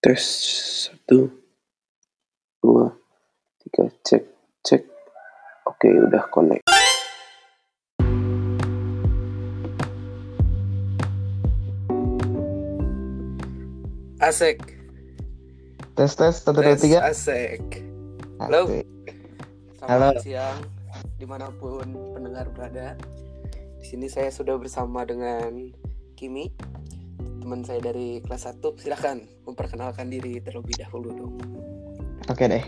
Tes 0.00 0.22
satu, 0.86 1.28
dua, 2.62 2.94
tiga, 3.62 3.90
cek, 4.06 4.24
cek. 4.62 4.82
Oke, 5.66 5.88
udah 5.90 6.24
connect. 6.30 6.64
Asik. 14.16 14.58
Tes 15.92 16.12
tes 16.16 16.34
satu 16.40 16.58
dua 16.58 16.74
tiga. 16.74 17.04
Asik. 17.04 17.84
Halo. 18.40 18.68
Selamat 19.76 20.18
Halo. 20.18 20.24
siang 20.24 20.58
di 21.20 21.24
mana 21.24 21.52
pun 21.52 21.84
pendengar 22.16 22.48
berada. 22.52 22.96
Di 23.80 23.84
sini 23.84 24.10
saya 24.10 24.32
sudah 24.32 24.58
bersama 24.58 25.06
dengan 25.06 25.70
Kimi, 26.16 26.48
teman 27.46 27.62
saya 27.62 27.78
dari 27.78 28.18
kelas 28.26 28.58
1. 28.58 28.58
Silahkan 28.82 29.22
memperkenalkan 29.46 30.10
diri 30.10 30.42
terlebih 30.42 30.82
dahulu 30.82 31.14
dong. 31.14 31.34
Oke 32.26 32.50
deh. 32.50 32.64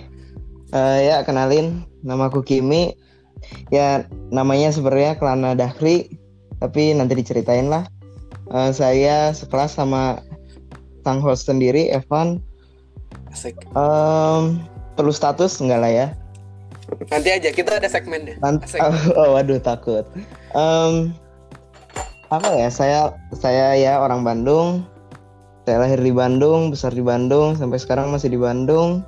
Eh, 0.70 0.98
ya 1.10 1.26
kenalin, 1.26 1.82
namaku 2.06 2.46
Kimi. 2.46 2.94
Ya 3.74 4.06
namanya 4.30 4.70
sebenarnya 4.70 5.18
Kelana 5.18 5.58
Dahri, 5.58 6.14
tapi 6.62 6.94
nanti 6.94 7.18
diceritain 7.18 7.66
lah. 7.66 7.90
Eh, 8.54 8.70
saya 8.70 9.34
sekelas 9.34 9.74
sama 9.74 10.22
sang 11.02 11.18
host 11.18 11.50
sendiri, 11.50 11.90
Evan. 11.90 12.38
Asik. 13.34 13.58
Em, 13.74 14.62
perlu 14.94 15.10
status 15.10 15.58
enggak 15.58 15.82
lah 15.82 15.90
ya? 15.90 16.06
Nanti 17.10 17.34
aja 17.34 17.50
kita 17.50 17.82
ada 17.82 17.90
segmennya. 17.90 18.38
Nanti, 18.38 18.78
Asik. 18.78 18.80
oh, 19.18 19.34
waduh 19.34 19.58
takut. 19.58 20.06
Em, 20.54 21.10
apa 22.28 22.48
ya? 22.56 22.68
Saya 22.68 23.00
saya 23.32 23.76
ya 23.76 24.00
orang 24.00 24.24
Bandung. 24.24 24.84
Saya 25.64 25.84
lahir 25.84 26.00
di 26.00 26.12
Bandung, 26.16 26.72
besar 26.72 26.96
di 26.96 27.04
Bandung, 27.04 27.52
sampai 27.52 27.76
sekarang 27.76 28.08
masih 28.08 28.32
di 28.32 28.40
Bandung. 28.40 29.04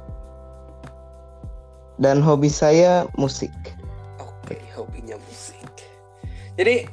Dan 1.96 2.20
hobi 2.20 2.52
saya 2.52 3.08
musik. 3.16 3.52
Oke, 4.20 4.60
hobinya 4.76 5.16
musik. 5.24 5.68
Jadi 6.56 6.84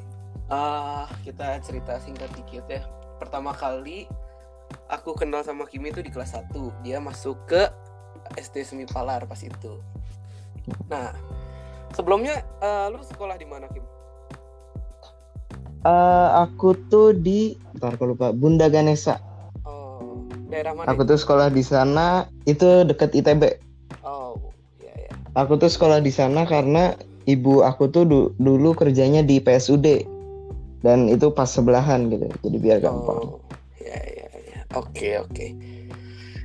eh 0.47 1.05
kita 1.27 1.59
cerita 1.63 1.99
singkat 1.99 2.31
dikit 2.35 2.63
ya. 2.71 2.83
Pertama 3.19 3.51
kali 3.51 4.07
aku 4.87 5.15
kenal 5.15 5.43
sama 5.43 5.67
Kimi 5.67 5.91
itu 5.91 5.99
di 5.99 6.11
kelas 6.11 6.35
1. 6.35 6.55
Dia 6.83 7.03
masuk 7.03 7.35
ke 7.47 7.67
SD 8.39 8.63
Semi 8.63 8.85
Palar 8.87 9.27
pas 9.27 9.39
itu. 9.39 9.79
Nah, 10.91 11.11
sebelumnya 11.95 12.43
eh, 12.63 12.87
lu 12.91 12.99
sekolah 13.03 13.35
di 13.35 13.47
mana 13.47 13.67
Kim? 13.71 13.83
Eh, 15.85 16.29
aku 16.33 16.73
tuh 16.89 17.13
di, 17.13 17.53
ntar 17.77 17.95
aku 17.95 18.15
lupa, 18.15 18.33
Bunda 18.33 18.67
Ganesa. 18.67 19.21
Oh, 19.63 20.25
daerah 20.49 20.73
mana? 20.73 20.89
Aku 20.91 21.05
tuh 21.05 21.19
sekolah 21.19 21.53
di 21.53 21.61
sana, 21.61 22.25
itu 22.43 22.83
deket 22.83 23.13
ITB. 23.13 23.43
Oh, 24.01 24.35
ya 24.81 24.93
ya. 24.97 25.11
Aku 25.37 25.55
tuh 25.55 25.69
sekolah 25.69 26.01
di 26.01 26.09
sana 26.09 26.43
karena 26.43 26.97
ibu 27.23 27.61
aku 27.61 27.87
tuh 27.87 28.03
du- 28.03 28.31
dulu 28.35 28.73
kerjanya 28.73 29.21
di 29.21 29.37
PSUD. 29.37 30.07
Dan 30.77 31.09
itu 31.09 31.33
pas 31.33 31.49
sebelahan 31.49 32.05
gitu, 32.07 32.29
jadi 32.45 32.57
biar 32.61 32.77
gampang. 32.79 33.33
Oh, 33.33 33.41
ya 33.81 33.97
ya 33.97 34.27
ya. 34.29 34.59
Oke 34.77 35.17
oke. 35.17 35.57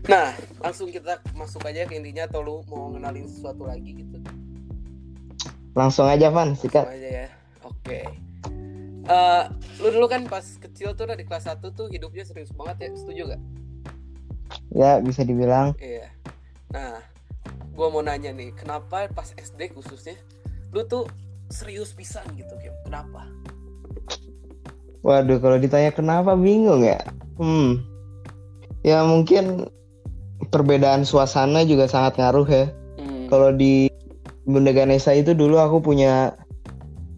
Nah, 0.09 0.35
langsung 0.59 0.91
kita 0.91 1.21
masuk 1.37 1.63
aja 1.63 1.87
ke 1.87 1.95
intinya 1.95 2.27
atau 2.27 2.43
lu 2.43 2.65
mau 2.67 2.91
ngenalin 2.91 3.29
sesuatu 3.29 3.69
lagi 3.69 3.93
gitu? 3.93 4.19
Langsung 5.77 6.09
aja 6.09 6.33
Van, 6.33 6.53
Langsung 6.53 6.65
sikat. 6.65 6.85
aja 6.91 7.09
ya. 7.09 7.27
Oke. 7.63 8.09
Eh, 9.03 9.43
lu 9.83 9.89
dulu 9.91 10.07
kan 10.07 10.23
pas 10.31 10.47
kecil 10.63 10.95
tuh 10.95 11.11
udah 11.11 11.19
di 11.19 11.27
kelas 11.27 11.51
1 11.51 11.59
tuh 11.75 11.91
hidupnya 11.91 12.23
serius 12.23 12.55
banget 12.55 12.87
ya, 12.87 12.89
setuju 12.95 13.23
gak? 13.35 13.43
Ya 14.71 14.91
bisa 15.03 15.27
dibilang. 15.27 15.75
Iya. 15.83 16.07
Nah, 16.71 17.03
gua 17.75 17.91
mau 17.91 18.05
nanya 18.05 18.31
nih, 18.31 18.55
kenapa 18.55 19.11
pas 19.11 19.35
SD 19.35 19.75
khususnya 19.75 20.15
lu 20.71 20.87
tuh 20.87 21.11
serius 21.51 21.91
pisan 21.91 22.25
gitu, 22.39 22.55
Kim? 22.63 22.73
Kenapa? 22.87 23.27
Waduh, 25.03 25.43
kalau 25.43 25.59
ditanya 25.59 25.91
kenapa 25.91 26.39
bingung 26.39 26.87
ya. 26.87 27.03
Hmm. 27.43 27.83
Ya 28.87 29.03
mungkin 29.03 29.67
perbedaan 30.55 31.03
suasana 31.03 31.67
juga 31.67 31.91
sangat 31.91 32.23
ngaruh 32.23 32.47
ya. 32.47 32.65
Hmm. 33.03 33.27
Kalau 33.27 33.51
di 33.51 33.91
Bunda 34.47 34.71
Ganesa 34.71 35.11
itu 35.11 35.35
dulu 35.35 35.59
aku 35.59 35.83
punya 35.83 36.39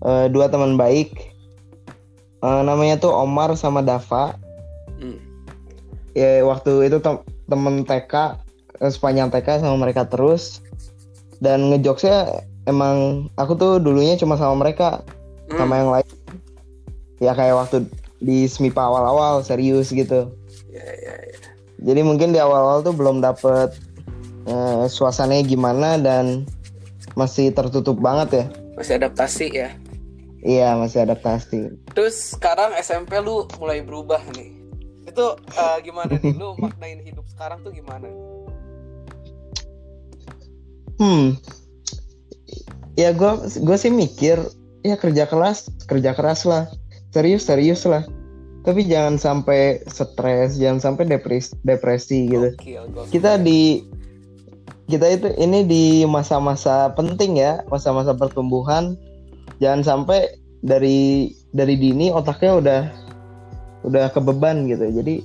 eh, 0.00 0.32
dua 0.32 0.48
teman 0.48 0.80
baik. 0.80 1.33
Eh, 2.44 2.60
namanya 2.60 3.00
tuh 3.00 3.08
Omar 3.08 3.56
sama 3.56 3.80
Dava. 3.80 4.36
Hmm. 5.00 5.16
Ya 6.12 6.44
waktu 6.44 6.92
itu 6.92 7.00
tem- 7.00 7.24
temen 7.48 7.88
TK 7.88 8.36
eh, 8.84 8.92
sepanjang 8.92 9.32
TK 9.32 9.64
sama 9.64 9.80
mereka 9.80 10.04
terus. 10.04 10.60
Dan 11.40 11.72
ngejokesnya 11.72 12.44
emang 12.68 13.28
aku 13.40 13.56
tuh 13.56 13.72
dulunya 13.80 14.20
cuma 14.20 14.36
sama 14.36 14.60
mereka, 14.60 15.00
Hmm. 15.48 15.56
sama 15.56 15.74
yang 15.80 15.90
lain. 15.90 16.08
Ya 17.16 17.32
kayak 17.32 17.56
waktu 17.56 17.88
di 18.20 18.44
SMIPA 18.44 18.76
awal-awal 18.80 19.40
serius 19.40 19.88
gitu. 19.88 20.28
Ya 20.68 20.84
ya 20.84 21.14
ya. 21.16 21.38
Jadi 21.80 22.00
mungkin 22.04 22.36
di 22.36 22.40
awal-awal 22.40 22.84
tuh 22.84 22.92
belum 22.92 23.24
dapet 23.24 23.72
eh, 24.44 24.84
suasananya 24.84 25.48
gimana 25.48 25.96
dan 25.96 26.44
masih 27.16 27.56
tertutup 27.56 27.96
banget 27.96 28.28
ya. 28.36 28.46
Masih 28.76 29.00
adaptasi 29.00 29.46
ya. 29.48 29.72
Iya 30.44 30.76
masih 30.76 31.08
adaptasi. 31.08 31.72
Terus 31.96 32.36
sekarang 32.36 32.76
SMP 32.76 33.16
lu 33.24 33.48
mulai 33.56 33.80
berubah 33.80 34.20
nih. 34.36 34.52
Itu 35.08 35.40
eh, 35.40 35.78
gimana 35.80 36.20
nih? 36.20 36.36
Lu 36.36 36.52
maknain 36.62 37.00
hidup 37.00 37.24
sekarang 37.32 37.64
tuh 37.64 37.72
gimana? 37.72 38.12
Hmm. 41.00 41.40
Ya 42.94 43.10
gue 43.10 43.32
gue 43.50 43.76
sih 43.80 43.90
mikir 43.90 44.38
ya 44.86 44.94
kerja 44.94 45.26
keras 45.26 45.66
kerja 45.90 46.14
keras 46.14 46.46
lah 46.46 46.70
serius 47.14 47.46
serius 47.46 47.86
lah. 47.86 48.02
Tapi 48.64 48.88
jangan 48.88 49.20
sampai 49.20 49.84
stres, 49.86 50.56
jangan 50.56 50.80
sampai 50.80 51.04
depresi 51.06 51.52
depresi 51.62 52.26
gitu. 52.26 52.48
Gokil. 52.56 52.84
Kita 53.12 53.36
di 53.38 53.84
kita 54.88 55.06
itu 55.08 55.28
ini 55.36 55.64
di 55.64 55.84
masa-masa 56.08 56.90
penting 56.92 57.38
ya, 57.38 57.62
masa-masa 57.70 58.12
pertumbuhan. 58.12 58.98
Jangan 59.62 59.82
sampai 59.82 60.20
dari 60.60 61.30
dari 61.50 61.74
dini 61.76 62.10
otaknya 62.10 62.52
udah 62.58 62.80
udah 63.84 64.04
kebeban 64.10 64.64
gitu. 64.66 64.88
Jadi 64.90 65.20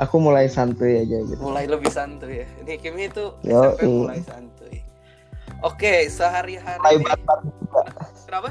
aku 0.00 0.16
mulai 0.18 0.50
santuy 0.50 1.04
aja 1.04 1.22
gitu. 1.22 1.38
mulai 1.38 1.70
lebih 1.70 1.90
santuy 1.90 2.42
ya. 2.42 2.46
Ini 2.64 2.72
Kimi 2.80 3.06
itu 3.06 3.30
Yo, 3.46 3.74
SMP 3.74 3.82
iya. 3.82 3.94
mulai 3.94 4.20
santuy. 4.24 4.76
Oke, 5.62 6.08
sehari-hari 6.10 6.80
Mulai 6.82 6.98
barbar 7.00 7.38
juga. 7.40 7.80
Kenapa? 8.26 8.50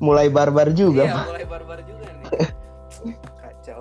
Mulai 0.00 0.26
barbar 0.28 0.68
juga. 0.72 1.04
Iya, 1.06 1.16
mulai 1.28 1.44
barbar 1.44 1.78
juga 1.80 2.06
nih. 2.10 2.26
Kacau. 3.40 3.80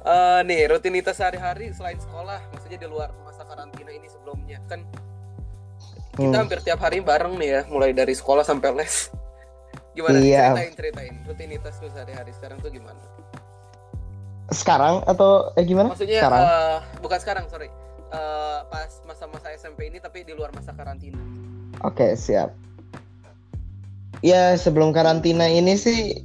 Eh 0.00 0.40
nih, 0.46 0.60
rutinitas 0.70 1.18
sehari-hari 1.18 1.70
selain 1.70 1.98
sekolah, 1.98 2.40
maksudnya 2.52 2.78
di 2.78 2.88
luar 2.88 3.10
masa 3.20 3.42
karantina 3.44 3.90
ini 3.90 4.06
sebelumnya 4.06 4.58
kan 4.66 4.82
kita 6.10 6.26
Hmm. 6.26 6.34
hampir 6.36 6.58
tiap 6.60 6.80
hari 6.80 7.00
bareng 7.00 7.38
nih 7.38 7.48
ya, 7.48 7.60
mulai 7.70 7.90
dari 7.90 8.12
sekolah 8.12 8.42
sampai 8.42 8.70
les. 8.76 9.08
Gimana? 10.00 10.16
Iya. 10.16 10.46
Ceritain, 10.56 10.72
ceritain. 10.72 11.14
Rutinitas 11.28 11.74
lu 11.84 11.88
sehari-hari 11.92 12.32
sekarang 12.32 12.56
tuh 12.64 12.72
gimana? 12.72 13.00
Sekarang 14.50 15.04
atau 15.04 15.52
eh 15.54 15.64
gimana? 15.68 15.92
Maksudnya 15.92 16.24
Sekarang. 16.24 16.40
eh, 16.42 16.78
bukan 17.04 17.18
sekarang, 17.20 17.44
sorry. 17.52 17.68
Eh, 18.10 18.58
pas 18.66 18.90
masa-masa 19.06 19.52
SMP 19.54 19.92
ini 19.92 20.02
tapi 20.02 20.24
di 20.24 20.32
luar 20.34 20.50
masa 20.56 20.72
karantina. 20.74 21.20
Oke, 21.84 22.16
siap. 22.16 22.50
Ya, 24.24 24.56
sebelum 24.56 24.90
karantina 24.90 25.46
ini 25.46 25.76
sih 25.76 26.18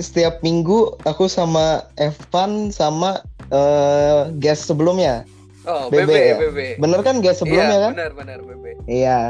setiap 0.00 0.40
minggu 0.40 0.96
aku 1.08 1.28
sama 1.28 1.84
Evan 1.98 2.70
sama 2.70 3.20
eh 3.52 4.30
guest 4.40 4.70
sebelumnya. 4.70 5.26
Oh, 5.66 5.90
BB 5.90 6.06
BB, 6.06 6.14
ya? 6.14 6.36
BB. 6.46 6.58
Bener 6.78 7.00
kan 7.02 7.18
guest 7.18 7.42
sebelumnya 7.42 7.74
iya, 7.74 7.84
kan? 7.90 7.92
benar, 7.98 8.12
benar, 8.14 8.38
BB. 8.42 8.64
Iya. 8.86 9.20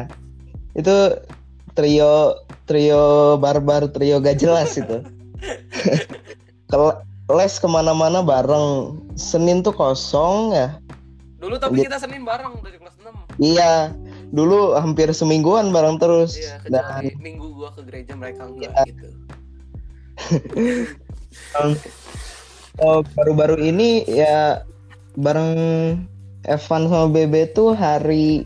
Itu 0.76 1.16
trio 1.76 2.34
trio 2.64 3.36
barbar 3.36 3.86
trio 3.92 4.18
gak 4.18 4.40
jelas 4.40 4.74
itu. 4.74 5.04
Kel- 6.72 6.98
les 7.30 7.54
ke 7.58 7.68
mana-mana 7.68 8.24
bareng. 8.24 8.96
Senin 9.14 9.60
tuh 9.60 9.70
kosong 9.70 10.52
ya. 10.52 10.80
Dulu 11.38 11.60
tapi 11.60 11.84
Iya. 11.84 11.92
kita 11.92 11.98
Senin 12.02 12.24
bareng 12.24 12.58
dari 12.64 12.80
kelas 12.80 12.96
6. 12.98 13.12
Iya. 13.38 13.92
Dulu 14.34 14.74
hampir 14.74 15.12
semingguan 15.14 15.70
bareng 15.70 16.00
terus. 16.02 16.34
Iya, 16.34 16.58
Dan 16.66 17.14
minggu 17.20 17.54
gua 17.54 17.70
ke 17.70 17.86
gereja 17.86 18.16
mereka 18.18 18.48
enggak 18.48 18.72
Iya. 18.72 18.82
gitu. 18.88 19.08
Oh, 22.76 23.00
baru-baru 23.16 23.56
ini 23.56 24.04
ya 24.04 24.60
bareng 25.16 25.56
Evan 26.44 26.82
sama 26.92 27.08
Bebe 27.08 27.48
tuh 27.56 27.72
hari 27.72 28.44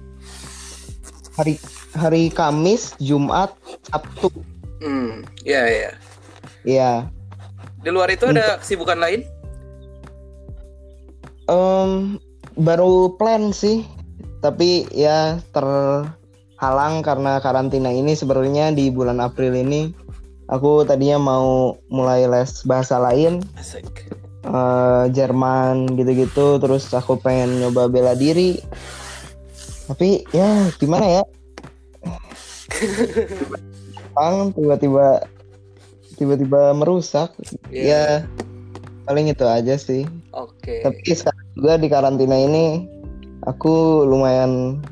hari 1.35 1.59
hari 1.95 2.31
Kamis, 2.31 2.95
Jumat, 2.99 3.55
Sabtu. 3.91 4.31
Hmm, 4.81 5.23
iya 5.45 5.63
iya. 5.69 5.91
Ya, 6.65 6.93
Di 7.81 7.89
luar 7.89 8.13
itu 8.13 8.29
ada 8.29 8.61
kesibukan 8.61 9.01
lain? 9.01 9.25
Em, 11.49 12.21
baru 12.61 13.17
plan 13.17 13.49
sih, 13.51 13.85
tapi 14.41 14.89
ya 14.93 15.41
terhalang 15.53 17.01
karena 17.05 17.41
karantina 17.41 17.93
ini 17.93 18.13
sebenarnya 18.17 18.73
di 18.73 18.89
bulan 18.93 19.21
April 19.21 19.53
ini 19.57 19.93
aku 20.49 20.83
tadinya 20.85 21.21
mau 21.21 21.77
mulai 21.93 22.25
les 22.27 22.65
bahasa 22.65 22.97
lain 22.99 23.45
Asik. 23.55 23.87
eh, 24.45 25.05
Jerman 25.13 25.93
gitu-gitu 25.95 26.59
terus 26.59 26.89
aku 26.91 27.21
pengen 27.21 27.61
nyoba 27.61 27.87
bela 27.87 28.17
diri 28.17 28.59
tapi 29.87 30.25
ya 30.33 30.69
gimana 30.81 31.21
ya 31.21 31.23
Bang 34.13 34.53
tiba-tiba 34.53 35.23
tiba-tiba 36.17 36.77
merusak 36.77 37.33
Iya. 37.73 37.85
ya 37.87 38.03
paling 39.07 39.31
itu 39.31 39.47
aja 39.47 39.75
sih 39.75 40.05
Oke. 40.31 40.85
tapi 40.85 41.01
sekarang 41.11 41.47
juga 41.57 41.73
di 41.81 41.89
karantina 41.89 42.37
ini 42.37 42.85
aku 43.49 44.05
lumayan 44.05 44.85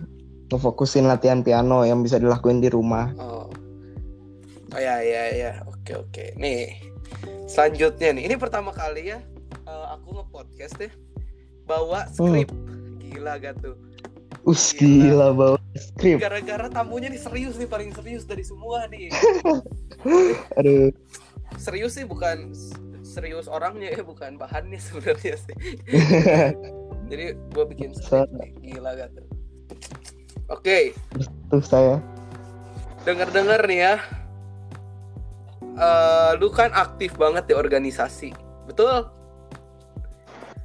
ngefokusin 0.49 1.05
latihan 1.05 1.44
piano 1.44 1.85
yang 1.85 2.00
bisa 2.00 2.17
dilakuin 2.17 2.64
di 2.64 2.73
rumah 2.73 3.12
Oh. 3.20 3.46
Oh 4.69 4.81
ya 4.81 5.00
ya 5.00 5.32
ya. 5.32 5.52
Oke 5.64 5.96
oke. 5.96 6.25
Nih. 6.37 6.76
Selanjutnya 7.49 8.12
nih. 8.12 8.29
Ini 8.29 8.37
pertama 8.37 8.69
kali 8.69 9.17
ya 9.17 9.19
eh, 9.64 9.87
aku 9.96 10.12
nge-podcast 10.12 10.76
deh 10.76 10.93
bawa 11.64 12.05
skrip. 12.12 12.52
Gila 13.00 13.41
gak 13.41 13.64
tuh? 13.64 13.73
Us 14.46 14.70
Gila. 14.73 15.02
gila 15.02 15.29
bawa 15.35 15.58
skrip 15.75 16.19
Gara-gara 16.23 16.67
tamunya 16.70 17.11
nih 17.11 17.20
serius 17.20 17.55
nih 17.56 17.69
paling 17.69 17.90
serius 17.93 18.25
dari 18.25 18.43
semua 18.43 18.87
nih. 18.88 19.11
aduh 20.58 20.90
Serius 21.58 21.96
sih 21.96 22.05
bukan 22.05 22.52
serius 23.02 23.49
orangnya 23.49 23.90
ya 23.99 24.02
bukan 24.05 24.37
bahannya 24.37 24.79
sebenarnya 24.79 25.35
sih. 25.37 25.56
Jadi 27.11 27.25
gue 27.35 27.64
bikin 27.73 27.90
skrip. 27.96 28.29
Gila 28.61 28.94
gak 28.94 29.11
tuh? 29.17 29.26
Oke, 30.49 30.96
tuh 31.52 31.61
saya 31.61 32.00
denger-denger 33.05 33.61
nih 33.69 33.81
ya. 33.84 33.94
eh 35.79 36.31
lu 36.41 36.50
kan 36.50 36.73
aktif 36.75 37.14
banget 37.14 37.46
di 37.46 37.55
organisasi, 37.55 38.32
betul? 38.67 39.06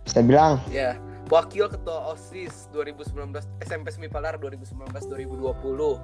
saya 0.03 0.23
bilang 0.25 0.59
Ya, 0.67 0.99
wakil 1.33 1.65
ketua 1.65 2.13
OSIS 2.13 2.69
2019 2.69 3.41
SMP 3.65 3.89
Semipalar 3.89 4.37
2019-2020. 4.37 5.97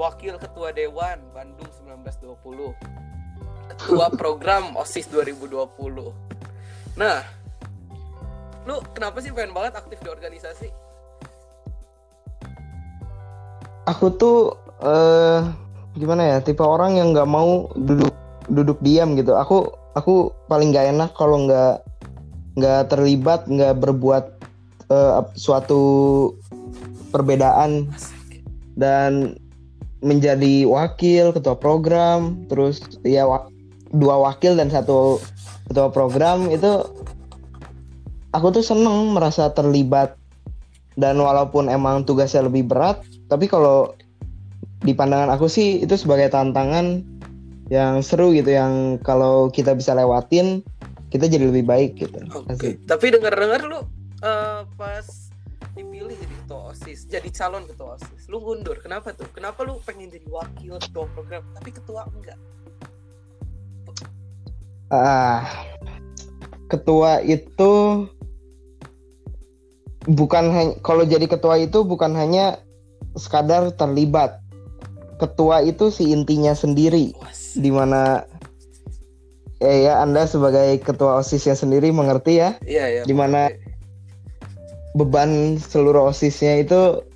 Wakil 0.00 0.34
ketua 0.40 0.72
Dewan 0.72 1.20
Bandung 1.36 1.68
1920. 1.84 2.72
Ketua 3.76 4.08
program 4.20 4.72
OSIS 4.80 5.12
2020. 5.12 5.52
Nah, 6.96 7.20
lu 8.64 8.80
kenapa 8.96 9.20
sih 9.20 9.28
pengen 9.36 9.52
banget 9.52 9.76
aktif 9.76 10.00
di 10.00 10.08
organisasi? 10.08 10.88
aku 13.88 14.06
tuh 14.20 14.38
eh 14.84 15.40
gimana 15.96 16.36
ya 16.36 16.38
tipe 16.44 16.60
orang 16.60 17.00
yang 17.00 17.16
nggak 17.16 17.26
mau 17.26 17.72
duduk 17.74 18.12
duduk 18.52 18.78
diam 18.84 19.16
gitu 19.16 19.32
aku 19.34 19.72
aku 19.96 20.30
paling 20.46 20.70
gak 20.70 20.92
enak 20.92 21.10
kalau 21.16 21.48
nggak 21.48 21.82
nggak 22.54 22.86
terlibat 22.92 23.48
nggak 23.48 23.74
berbuat 23.80 24.37
ap- 24.90 25.36
suatu 25.36 25.80
perbedaan 27.10 27.88
dan 28.76 29.36
menjadi 29.98 30.62
wakil 30.64 31.34
ketua 31.34 31.58
program 31.58 32.46
terus 32.46 32.78
ya 33.02 33.26
wa- 33.26 33.50
dua 33.90 34.20
wakil 34.20 34.54
dan 34.54 34.70
satu 34.70 35.18
ketua 35.66 35.90
program 35.90 36.46
itu 36.48 36.86
aku 38.30 38.52
tuh 38.52 38.64
seneng 38.64 39.16
merasa 39.16 39.50
terlibat 39.50 40.14
dan 40.94 41.18
walaupun 41.18 41.66
emang 41.66 42.04
tugasnya 42.04 42.46
lebih 42.46 42.68
berat 42.68 43.00
tapi 43.26 43.50
kalau 43.50 43.92
di 44.86 44.94
pandangan 44.94 45.34
aku 45.34 45.50
sih 45.50 45.82
itu 45.82 45.98
sebagai 45.98 46.30
tantangan 46.30 47.02
yang 47.68 48.00
seru 48.00 48.30
gitu 48.30 48.54
yang 48.54 48.96
kalau 49.02 49.50
kita 49.50 49.74
bisa 49.74 49.92
lewatin 49.92 50.62
kita 51.10 51.26
jadi 51.26 51.50
lebih 51.50 51.66
baik 51.66 51.98
gitu 51.98 52.20
Oke. 52.32 52.54
Asik. 52.54 52.74
Tapi 52.86 53.12
dengar-dengar 53.12 53.64
lu 53.66 53.80
eh, 54.20 54.60
pas 54.76 55.06
dipilih 55.74 56.14
jadi 56.18 56.34
ketua 56.42 56.74
OSIS, 56.74 57.06
jadi 57.06 57.28
calon 57.30 57.62
ketua 57.66 57.94
OSIS, 57.94 58.26
lu 58.26 58.42
mundur. 58.42 58.74
Kenapa 58.82 59.14
tuh? 59.14 59.30
Kenapa 59.30 59.62
lu 59.62 59.78
pengen 59.86 60.10
jadi 60.10 60.26
wakil 60.26 60.74
ketua 60.82 61.06
program 61.14 61.42
tapi 61.54 61.70
ketua 61.70 62.02
enggak? 62.10 62.38
Ah, 64.88 65.44
ketua 66.66 67.20
itu 67.20 68.04
bukan 70.08 70.44
hanya 70.48 70.74
kalau 70.80 71.04
jadi 71.04 71.28
ketua 71.28 71.60
itu 71.60 71.84
bukan 71.84 72.16
hanya 72.16 72.58
sekadar 73.14 73.68
terlibat. 73.76 74.40
Ketua 75.18 75.66
itu 75.66 75.90
si 75.90 76.14
intinya 76.14 76.54
sendiri 76.54 77.10
Was. 77.18 77.58
di 77.58 77.74
mana 77.74 78.22
ya 79.58 79.74
ya 79.74 79.92
Anda 79.98 80.30
sebagai 80.30 80.78
ketua 80.78 81.18
OSISnya 81.18 81.58
sendiri 81.58 81.90
mengerti 81.90 82.38
ya 82.38 82.54
Iya 82.62 82.86
ya. 82.86 83.02
Di 83.02 83.14
mana- 83.14 83.50
beban 84.98 85.56
seluruh 85.62 86.10
OSISnya 86.10 86.66
itu 86.66 87.06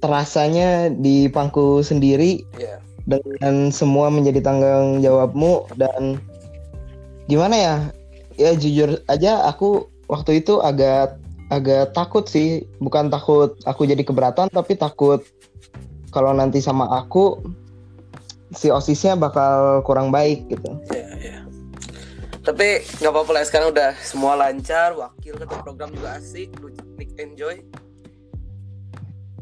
terasanya 0.00 0.88
di 0.94 1.28
pangku 1.28 1.82
sendiri 1.82 2.40
Iya. 2.56 2.80
dengan 3.04 3.74
semua 3.74 4.08
menjadi 4.08 4.40
tanggung 4.40 5.02
jawabmu 5.02 5.68
dan 5.76 6.22
gimana 7.26 7.54
ya 7.58 7.76
ya 8.38 8.50
jujur 8.56 9.02
aja 9.10 9.44
aku 9.50 9.90
waktu 10.08 10.40
itu 10.40 10.62
agak 10.62 11.20
agak 11.50 11.92
takut 11.92 12.24
sih 12.30 12.64
bukan 12.78 13.10
takut 13.10 13.58
aku 13.66 13.84
jadi 13.84 14.00
keberatan 14.06 14.48
tapi 14.54 14.78
takut 14.78 15.20
kalau 16.14 16.30
nanti 16.34 16.62
sama 16.62 16.86
aku 16.90 17.42
si 18.54 18.70
osisnya 18.70 19.14
bakal 19.14 19.82
kurang 19.86 20.10
baik 20.10 20.46
gitu 20.50 20.70
iya. 20.90 21.09
Tapi 22.40 22.68
nggak 22.98 23.12
apa-apa 23.12 23.30
lah 23.36 23.44
sekarang 23.44 23.68
udah 23.68 23.92
semua 24.00 24.32
lancar, 24.32 24.96
wakil 24.96 25.36
ketua 25.36 25.60
program 25.60 25.92
juga 25.92 26.16
asik, 26.16 26.48
lu 26.56 26.72
nik 26.96 27.12
enjoy. 27.20 27.60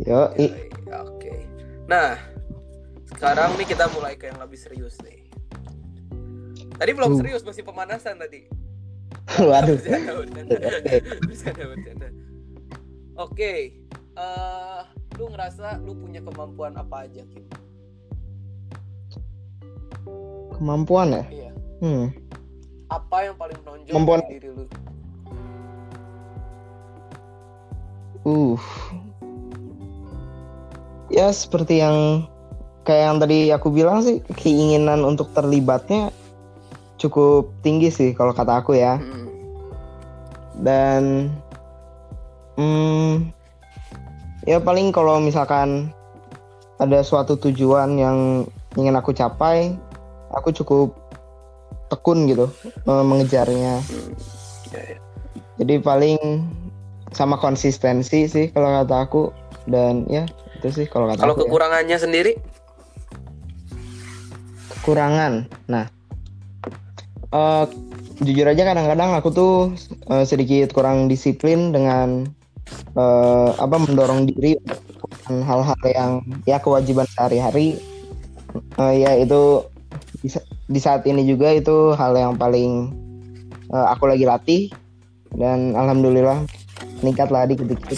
yo 0.03 0.35
Oke. 1.07 1.47
Nah, 1.87 2.19
sekarang 3.15 3.55
nih 3.55 3.67
kita 3.71 3.87
mulai 3.95 4.19
ke 4.19 4.27
yang 4.31 4.39
lebih 4.43 4.59
serius 4.59 4.99
nih. 5.07 5.27
Tadi 6.79 6.91
belum 6.95 7.15
Uh. 7.15 7.19
serius, 7.19 7.43
masih 7.43 7.63
pemanasan 7.63 8.19
tadi. 8.19 8.47
waduh 9.49 9.79
Bercanda, 9.79 10.13
bercanda. 10.19 10.57
Bercanda, 11.27 11.65
bercanda. 11.71 12.09
Oke, 13.19 13.53
eh, 14.15 14.81
lu 15.19 15.25
ngerasa 15.31 15.83
lu 15.83 15.95
punya 15.95 16.19
kemampuan 16.23 16.75
apa 16.75 17.07
aja, 17.07 17.23
Kim? 17.27 17.47
kemampuan 20.59 21.15
ya 21.15 21.23
Iya. 21.31 21.51
hmm. 21.83 22.07
Apa 22.89 23.17
yang 23.29 23.37
paling 23.37 23.59
menonjol 23.65 23.93
Kemampuan- 23.93 24.25
dari 24.25 24.41
diri 24.41 24.49
lu? 24.53 24.65
Uh. 28.25 28.57
Ya 31.09 31.33
seperti 31.33 31.81
yang 31.81 32.29
kayak 32.85 33.05
yang 33.13 33.17
tadi 33.21 33.39
aku 33.53 33.69
bilang 33.73 34.05
sih 34.05 34.21
keinginan 34.37 35.05
untuk 35.05 35.33
terlibatnya 35.33 36.13
cukup 36.99 37.49
tinggi 37.63 37.89
sih 37.89 38.11
kalau 38.13 38.35
kata 38.35 38.61
aku 38.61 38.77
ya. 38.77 39.01
Hmm. 39.01 39.29
Dan 40.59 41.03
hmm, 42.59 43.31
ya 44.45 44.59
paling 44.59 44.91
kalau 44.91 45.23
misalkan 45.23 45.95
ada 46.83 47.01
suatu 47.07 47.39
tujuan 47.39 47.95
yang 47.95 48.19
ingin 48.75 48.99
aku 48.99 49.15
capai, 49.15 49.79
aku 50.35 50.51
cukup 50.51 50.98
tekun 51.89 52.29
gitu 52.29 52.47
mengejarnya. 52.87 53.81
Ya, 54.73 54.81
ya. 54.95 54.99
Jadi 55.59 55.75
paling 55.83 56.19
sama 57.11 57.41
konsistensi 57.41 58.29
sih 58.29 58.53
kalau 58.53 58.69
kata 58.85 58.97
aku 59.09 59.23
dan 59.67 60.05
ya 60.07 60.29
itu 60.61 60.69
sih 60.71 60.87
kalau 60.87 61.09
kata 61.09 61.25
Kalau 61.25 61.35
aku 61.35 61.45
ya. 61.45 61.51
kekurangannya 61.51 61.99
sendiri? 61.99 62.33
kekurangan. 64.79 65.45
Nah, 65.69 65.85
eh, 67.29 67.65
jujur 68.25 68.49
aja 68.49 68.63
kadang-kadang 68.65 69.11
aku 69.21 69.29
tuh 69.29 69.53
eh, 70.09 70.25
sedikit 70.25 70.73
kurang 70.73 71.13
disiplin 71.13 71.77
dengan 71.77 72.25
eh, 72.97 73.51
apa 73.53 73.77
mendorong 73.77 74.33
diri 74.33 74.57
hal-hal 75.29 75.77
yang 75.85 76.13
ya 76.49 76.57
kewajiban 76.57 77.05
sehari-hari. 77.13 77.77
Eh, 78.81 78.95
ya 79.05 79.13
itu 79.21 79.61
di, 80.25 80.29
sa- 80.33 80.47
di 80.69 80.79
saat 80.79 81.05
ini 81.05 81.25
juga 81.25 81.51
itu 81.51 81.93
hal 81.93 82.13
yang 82.13 82.37
paling 82.37 82.93
eh, 83.69 83.87
aku 83.89 84.05
lagi 84.07 84.25
latih 84.25 84.63
dan 85.35 85.73
alhamdulillah 85.73 86.45
meningkat 87.01 87.29
lah 87.29 87.45
dikit-dikit. 87.45 87.97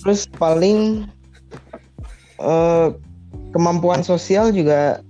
Terus 0.00 0.26
paling 0.32 1.04
eh, 2.38 2.86
kemampuan 3.50 4.00
sosial 4.00 4.50
juga 4.50 5.02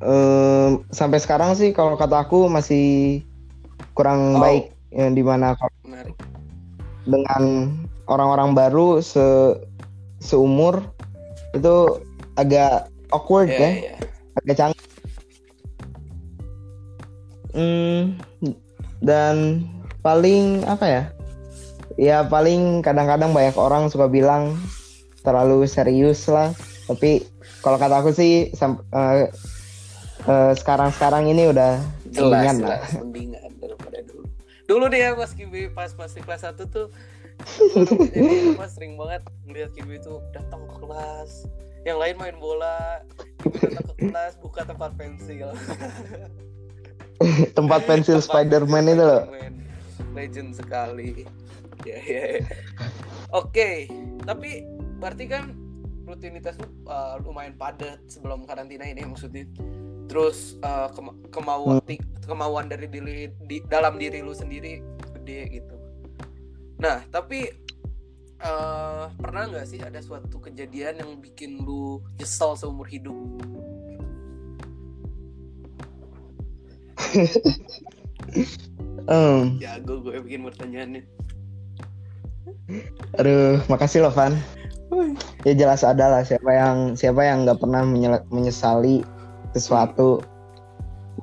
eh, 0.00 0.68
sampai 0.90 1.18
sekarang 1.20 1.52
sih 1.52 1.70
kalau 1.70 1.94
kata 1.94 2.24
aku 2.24 2.48
masih 2.48 3.20
kurang 3.92 4.36
Oh. 4.36 4.42
baik 4.42 4.72
yang 4.92 5.12
di 5.12 5.20
mana 5.20 5.52
Menarik. 5.84 6.16
dengan 7.04 7.72
orang-orang 8.06 8.52
baru 8.52 9.00
se 9.00 9.56
seumur 10.18 10.80
itu 11.52 12.00
agak 12.36 12.88
awkward 13.10 13.48
Iya, 13.48 13.60
ya, 13.60 13.70
iya. 13.72 13.94
agak 14.40 14.54
canggung. 14.56 14.84
Hmm, 17.56 18.20
dan 19.00 19.64
paling 20.04 20.62
apa 20.68 20.84
ya? 20.84 21.02
Ya 21.96 22.18
paling 22.28 22.84
kadang-kadang 22.84 23.32
banyak 23.32 23.56
orang 23.56 23.88
suka 23.88 24.04
bilang 24.06 24.60
terlalu 25.24 25.64
serius 25.64 26.28
lah. 26.28 26.52
Tapi 26.86 27.24
kalau 27.64 27.80
kata 27.80 28.04
aku 28.04 28.12
sih 28.12 28.52
sam- 28.52 28.84
eh, 28.92 29.32
eh, 30.28 30.52
sekarang-sekarang 30.54 31.26
ini 31.26 31.48
udah 31.50 31.80
jelas 32.12 32.52
mendingan 32.52 32.56
lah. 32.62 32.80
jelas 32.84 33.00
mendingan 33.00 33.50
daripada 33.58 33.98
dulu 34.06 34.24
dulu 34.66 34.84
deh 34.86 35.00
ya 35.02 35.10
pas 35.14 35.30
Kibi 35.32 35.62
pas 35.70 35.90
pas 35.94 36.10
di 36.10 36.20
kelas 36.22 36.42
1 36.46 36.62
tuh 36.66 36.88
jadi 38.14 38.54
pas 38.54 38.70
sering 38.70 38.94
banget 38.94 39.22
ngeliat 39.46 39.70
Kibi 39.74 39.98
tuh 39.98 40.22
datang 40.30 40.62
ke 40.66 40.74
kelas 40.82 41.30
yang 41.82 41.98
lain 41.98 42.16
main 42.18 42.36
bola 42.38 43.02
Kibi 43.42 43.58
datang 43.74 43.94
ke 43.94 44.06
kelas 44.10 44.32
buka 44.38 44.62
tempat 44.62 44.90
pensil 44.94 45.50
Tempat 47.58 47.80
pensil 47.84 48.20
Spider-Man 48.20 48.92
itu 48.92 49.04
loh. 49.04 49.22
Legend 50.12 50.56
sekali 50.56 51.28
ya 51.84 52.00
ya 52.02 52.22
ya. 52.40 52.44
oke 53.30 53.86
tapi 54.24 54.64
berarti 54.96 55.24
kan 55.28 55.52
rutinitas 56.02 56.56
lu 56.58 56.66
uh, 56.88 57.20
lumayan 57.20 57.54
padat 57.54 58.00
sebelum 58.08 58.42
karantina 58.42 58.88
ini 58.88 59.04
maksudnya 59.04 59.44
terus 60.08 60.56
uh, 60.64 60.88
kema- 60.90 61.18
kemauan 61.30 61.78
Hmm. 61.84 61.98
kemauan 62.26 62.66
dari 62.66 62.90
diri 62.90 63.30
di 63.46 63.62
dalam 63.68 64.00
diri 64.00 64.18
lu 64.24 64.34
sendiri 64.34 64.80
gede 65.20 65.62
gitu 65.62 65.76
nah 66.80 67.04
tapi 67.12 67.52
uh, 68.40 69.12
pernah 69.20 69.46
nggak 69.46 69.66
sih 69.68 69.78
ada 69.78 70.00
suatu 70.02 70.42
kejadian 70.42 71.02
yang 71.02 71.10
bikin 71.20 71.60
lu 71.60 72.02
nyesel 72.18 72.56
seumur 72.56 72.88
hidup 72.88 73.14
Hmm, 79.06 79.62
ya 79.62 79.78
gue 79.78 80.02
gue 80.02 80.18
bikin 80.18 80.42
pertanyaannya 80.50 81.06
aduh, 83.16 83.62
makasih 83.70 84.02
loh 84.02 84.12
Van. 84.12 84.34
Ya 85.46 85.54
jelas 85.54 85.86
ada 85.86 86.10
lah 86.10 86.22
siapa 86.26 86.50
yang 86.50 86.98
siapa 86.98 87.22
yang 87.22 87.46
nggak 87.46 87.62
pernah 87.62 87.82
menyesali 88.30 89.06
sesuatu. 89.54 90.22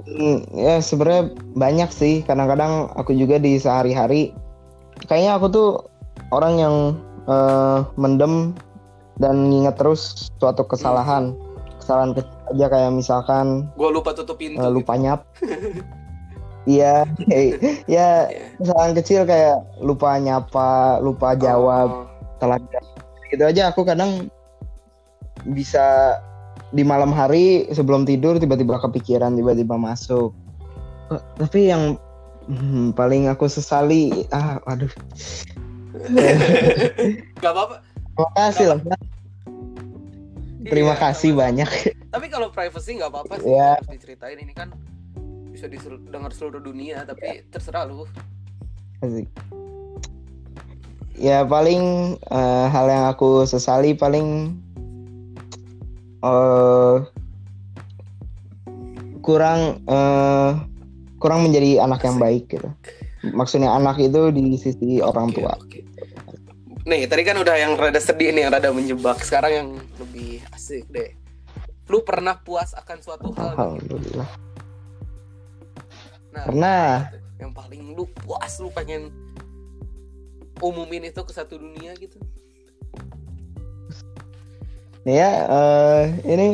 Hmm, 0.08 0.44
ya 0.56 0.80
sebenarnya 0.80 1.36
banyak 1.56 1.90
sih. 1.92 2.24
Kadang-kadang 2.24 2.92
aku 2.96 3.16
juga 3.16 3.40
di 3.40 3.60
sehari-hari 3.60 4.32
kayaknya 5.08 5.36
aku 5.36 5.48
tuh 5.52 5.70
orang 6.32 6.54
yang 6.60 6.76
eh, 7.28 7.80
mendem 8.00 8.56
dan 9.20 9.52
nginget 9.52 9.76
terus 9.80 10.32
suatu 10.40 10.64
kesalahan. 10.64 11.36
Kesalahan 11.84 12.16
kecil 12.16 12.43
aja 12.54 12.66
kayak 12.70 12.92
misalkan 12.94 13.68
gue 13.74 13.90
lupa 13.90 14.14
tutup 14.14 14.38
pintu 14.38 14.62
eh, 14.62 14.70
lupa 14.72 14.94
nyap. 14.96 15.26
Iya, 16.64 17.04
ya 17.92 18.32
Iya. 18.32 18.56
kesalahan 18.56 18.96
kecil 18.96 19.28
kayak 19.28 19.60
lupa 19.84 20.16
nyapa, 20.16 20.96
lupa 21.04 21.36
jawab, 21.36 22.08
Oh, 22.08 22.08
telat 22.40 22.64
gitu 23.28 23.44
aja. 23.44 23.68
Aku 23.76 23.84
kadang 23.84 24.32
bisa 25.52 26.16
di 26.72 26.88
malam 26.88 27.12
hari 27.12 27.68
sebelum 27.76 28.08
tidur 28.08 28.40
tiba-tiba 28.40 28.80
kepikiran 28.80 29.36
tiba-tiba 29.36 29.76
masuk. 29.76 30.32
Eh, 31.12 31.20
tapi 31.36 31.68
yang 31.68 32.00
hmm, 32.48 32.96
paling 32.96 33.28
aku 33.28 33.52
sesali 33.52 34.24
ah 34.32 34.56
aduh. 34.64 34.92
Gak 37.44 37.52
apa-apa. 37.52 37.84
Terima 38.16 38.32
kasih 38.40 38.66
loh 38.72 38.80
Mas. 38.88 39.02
terima 40.64 40.96
Iya, 40.96 41.02
kasih 41.12 41.32
banyak 41.36 41.70
Tapi 42.14 42.30
kalau 42.30 42.54
privacy 42.54 43.02
nggak 43.02 43.10
apa-apa 43.10 43.42
sih, 43.42 43.50
Ya. 43.50 43.74
harus 43.82 43.90
diceritain 43.90 44.38
ini 44.38 44.54
kan 44.54 44.70
bisa 45.50 45.66
didengar 45.66 46.30
seluruh 46.30 46.62
dunia, 46.62 47.02
tapi 47.04 47.42
terserah 47.50 47.90
lu. 47.90 48.06
Asik. 49.02 49.28
ya 51.14 51.46
paling 51.46 52.16
eh, 52.18 52.66
hal 52.70 52.86
yang 52.90 53.06
aku 53.06 53.46
sesali 53.46 53.94
paling 53.94 54.50
eh 56.26 56.98
kurang 59.22 59.78
eh, 59.86 60.52
kurang 61.20 61.40
menjadi 61.46 61.86
anak 61.86 62.02
yang 62.02 62.18
baik 62.18 62.50
gitu 62.50 62.66
maksudnya 63.30 63.72
anak 63.72 64.02
itu 64.02 64.34
di 64.34 64.58
sisi 64.58 65.00
orang 65.00 65.30
Oke, 65.32 65.36
tua 65.38 65.54
oke. 65.54 65.80
Nih, 66.84 67.08
tadi 67.08 67.24
kan 67.24 67.40
udah 67.40 67.56
yang 67.56 67.80
rada 67.80 67.96
sedih 67.96 68.36
nih, 68.36 68.44
yang 68.44 68.52
rada 68.52 68.68
menjebak. 68.76 69.16
Sekarang 69.24 69.52
yang 69.56 69.70
lebih 69.96 70.44
asik 70.52 70.84
deh. 70.92 71.16
Lu 71.92 72.00
pernah 72.02 72.40
puas 72.40 72.72
akan 72.74 72.98
suatu 73.04 73.30
hal? 73.36 73.54
nggak? 73.54 73.60
alhamdulillah 73.60 74.30
Nah, 76.34 76.44
pernah 76.50 77.14
yang 77.38 77.54
paling 77.54 77.94
lu 77.94 78.10
puas, 78.10 78.58
lu 78.58 78.74
pengen 78.74 79.14
umumin 80.64 81.06
itu 81.06 81.22
ke 81.22 81.30
satu 81.30 81.62
dunia 81.62 81.94
gitu. 82.00 82.18
Nih 85.06 85.20
ya 85.20 85.32
eh, 85.46 86.04
ini 86.26 86.48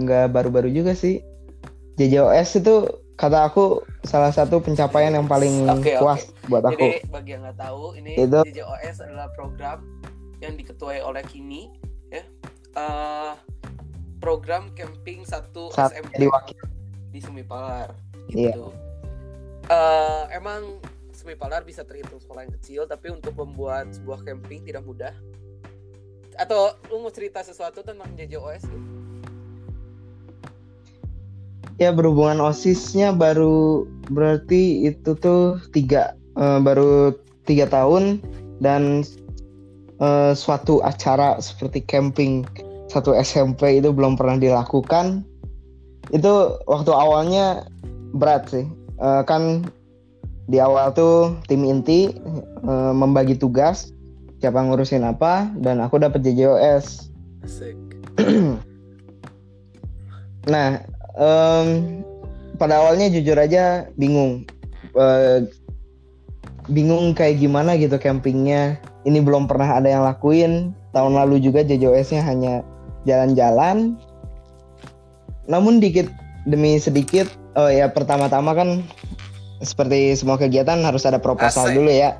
nggak 0.00 0.26
baru-baru 0.32 0.68
juga 0.72 0.92
sih 0.96 1.20
JJOS 1.96 2.64
itu 2.64 2.74
kata 3.20 3.52
aku 3.52 3.84
salah 4.08 4.32
satu 4.32 4.64
pencapaian 4.64 5.12
yang 5.12 5.28
paling 5.28 5.68
oke. 5.68 5.92
puas 6.00 6.24
buat 6.48 6.64
aku 6.64 6.80
Jadi 6.80 7.12
bagi 7.12 7.30
yang 7.36 7.44
nggak 7.44 7.58
tahu, 7.60 7.84
ini 8.00 8.16
Itu- 8.16 8.44
JJOS 8.44 8.96
adalah 9.04 9.28
program 9.36 9.84
yang 10.40 10.56
diketuai 10.56 11.04
oleh 11.04 11.20
Kimi, 11.28 11.68
ya. 12.08 12.24
Eh, 12.76 13.32
program 14.20 14.70
camping 14.76 15.24
satu 15.24 15.72
saat 15.72 15.96
SMP 15.96 16.28
wakil 16.28 16.60
di 17.10 17.18
Sumipalar, 17.18 17.90
Iya. 18.30 18.54
gitu. 18.54 18.70
Eh, 19.66 20.24
emang 20.36 20.78
Sumipalar 21.10 21.66
bisa 21.66 21.82
terhitung 21.82 22.20
sekolah 22.22 22.46
yang 22.46 22.54
kecil, 22.60 22.82
tapi 22.86 23.10
untuk 23.10 23.34
membuat 23.34 23.90
sebuah 23.90 24.22
camping 24.22 24.62
tidak 24.62 24.86
mudah. 24.86 25.12
Atau 26.38 26.78
lu 26.88 27.02
mau 27.02 27.12
cerita 27.12 27.42
sesuatu 27.42 27.82
tentang 27.82 28.08
JJOS? 28.14 28.64
gitu? 28.64 28.90
ya 31.80 31.88
berhubungan 31.88 32.44
osisnya 32.44 33.08
baru 33.08 33.88
berarti 34.12 34.84
itu 34.84 35.16
tuh 35.16 35.56
tiga 35.72 36.12
eh, 36.36 36.60
baru 36.60 37.16
tiga 37.48 37.64
tahun 37.72 38.20
dan 38.60 39.00
eh, 40.00 40.32
suatu 40.34 40.82
acara 40.82 41.38
seperti 41.38 41.84
camping 41.84 42.44
satu 42.90 43.14
SMP 43.14 43.78
itu 43.78 43.94
belum 43.94 44.18
pernah 44.18 44.40
dilakukan 44.40 45.22
itu 46.10 46.32
waktu 46.66 46.90
awalnya 46.90 47.64
berat 48.16 48.50
sih 48.50 48.66
Eh, 49.00 49.22
kan 49.24 49.64
di 50.44 50.60
awal 50.60 50.92
tuh 50.92 51.32
tim 51.48 51.64
inti 51.64 52.12
eh, 52.68 52.92
membagi 52.92 53.32
tugas 53.32 53.96
siapa 54.44 54.60
ngurusin 54.60 55.08
apa 55.08 55.48
dan 55.56 55.80
aku 55.80 55.96
dapat 55.96 56.20
JJOS 56.20 57.08
Asik. 57.40 57.76
Nah, 60.48 60.80
em, 61.20 62.00
pada 62.56 62.80
awalnya 62.80 63.12
jujur 63.12 63.36
aja 63.36 63.84
bingung, 64.00 64.48
Eh, 64.96 65.44
bingung 66.66 67.12
kayak 67.12 67.38
gimana 67.38 67.76
gitu 67.76 68.00
campingnya. 68.00 68.80
Ini 69.08 69.24
belum 69.24 69.48
pernah 69.48 69.80
ada 69.80 69.88
yang 69.88 70.04
lakuin. 70.04 70.76
Tahun 70.92 71.12
lalu 71.16 71.40
juga 71.40 71.64
JJOS-nya 71.64 72.20
hanya 72.26 72.60
jalan-jalan. 73.08 73.96
Namun 75.48 75.80
dikit 75.80 76.10
demi 76.44 76.76
sedikit, 76.76 77.26
oh 77.56 77.68
ya 77.68 77.88
pertama-tama 77.88 78.52
kan 78.52 78.84
seperti 79.60 80.16
semua 80.16 80.40
kegiatan 80.40 80.80
harus 80.80 81.04
ada 81.04 81.20
proposal 81.20 81.68
Asik. 81.68 81.76
dulu 81.76 81.90
ya. 81.92 82.16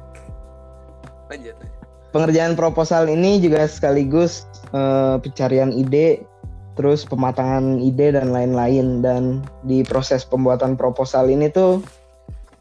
Lanjut. 1.29 1.57
lanjut. 1.57 1.69
Pengerjaan 2.11 2.59
proposal 2.59 3.07
ini 3.07 3.39
juga 3.39 3.71
sekaligus 3.71 4.45
eh, 4.75 5.17
pencarian 5.23 5.71
ide, 5.71 6.27
terus 6.75 7.07
pematangan 7.07 7.79
ide 7.79 8.19
dan 8.19 8.35
lain-lain. 8.35 9.01
Dan 9.01 9.23
di 9.63 9.87
proses 9.87 10.27
pembuatan 10.27 10.75
proposal 10.75 11.31
ini 11.31 11.49
tuh 11.49 11.85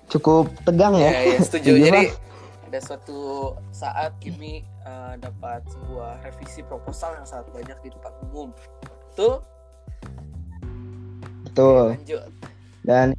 cukup 0.09 0.49
tegang 0.63 0.97
ya. 0.97 1.09
Ya, 1.11 1.21
ya, 1.33 1.39
setuju. 1.41 1.71
Jadi. 1.87 2.28
Ada 2.69 2.79
suatu 2.79 3.53
saat 3.73 4.13
Kimi 4.21 4.61
uh, 4.85 5.17
dapat 5.17 5.65
sebuah 5.67 6.21
revisi 6.21 6.61
proposal 6.61 7.17
yang 7.17 7.25
sangat 7.25 7.49
banyak 7.51 7.77
di 7.81 7.89
depan 7.89 8.13
umum. 8.29 8.49
Tuh, 9.17 9.41
betul. 11.49 11.97
lanjut. 11.97 12.23
Dan 12.85 13.13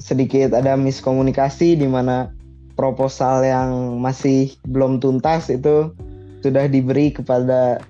sedikit 0.00 0.56
ada 0.56 0.78
miskomunikasi 0.78 1.76
di 1.76 1.86
mana 1.90 2.32
proposal 2.78 3.44
yang 3.44 4.00
masih 4.00 4.54
belum 4.70 5.02
tuntas 5.02 5.52
itu 5.52 5.92
sudah 6.40 6.70
diberi 6.70 7.12
kepada 7.12 7.82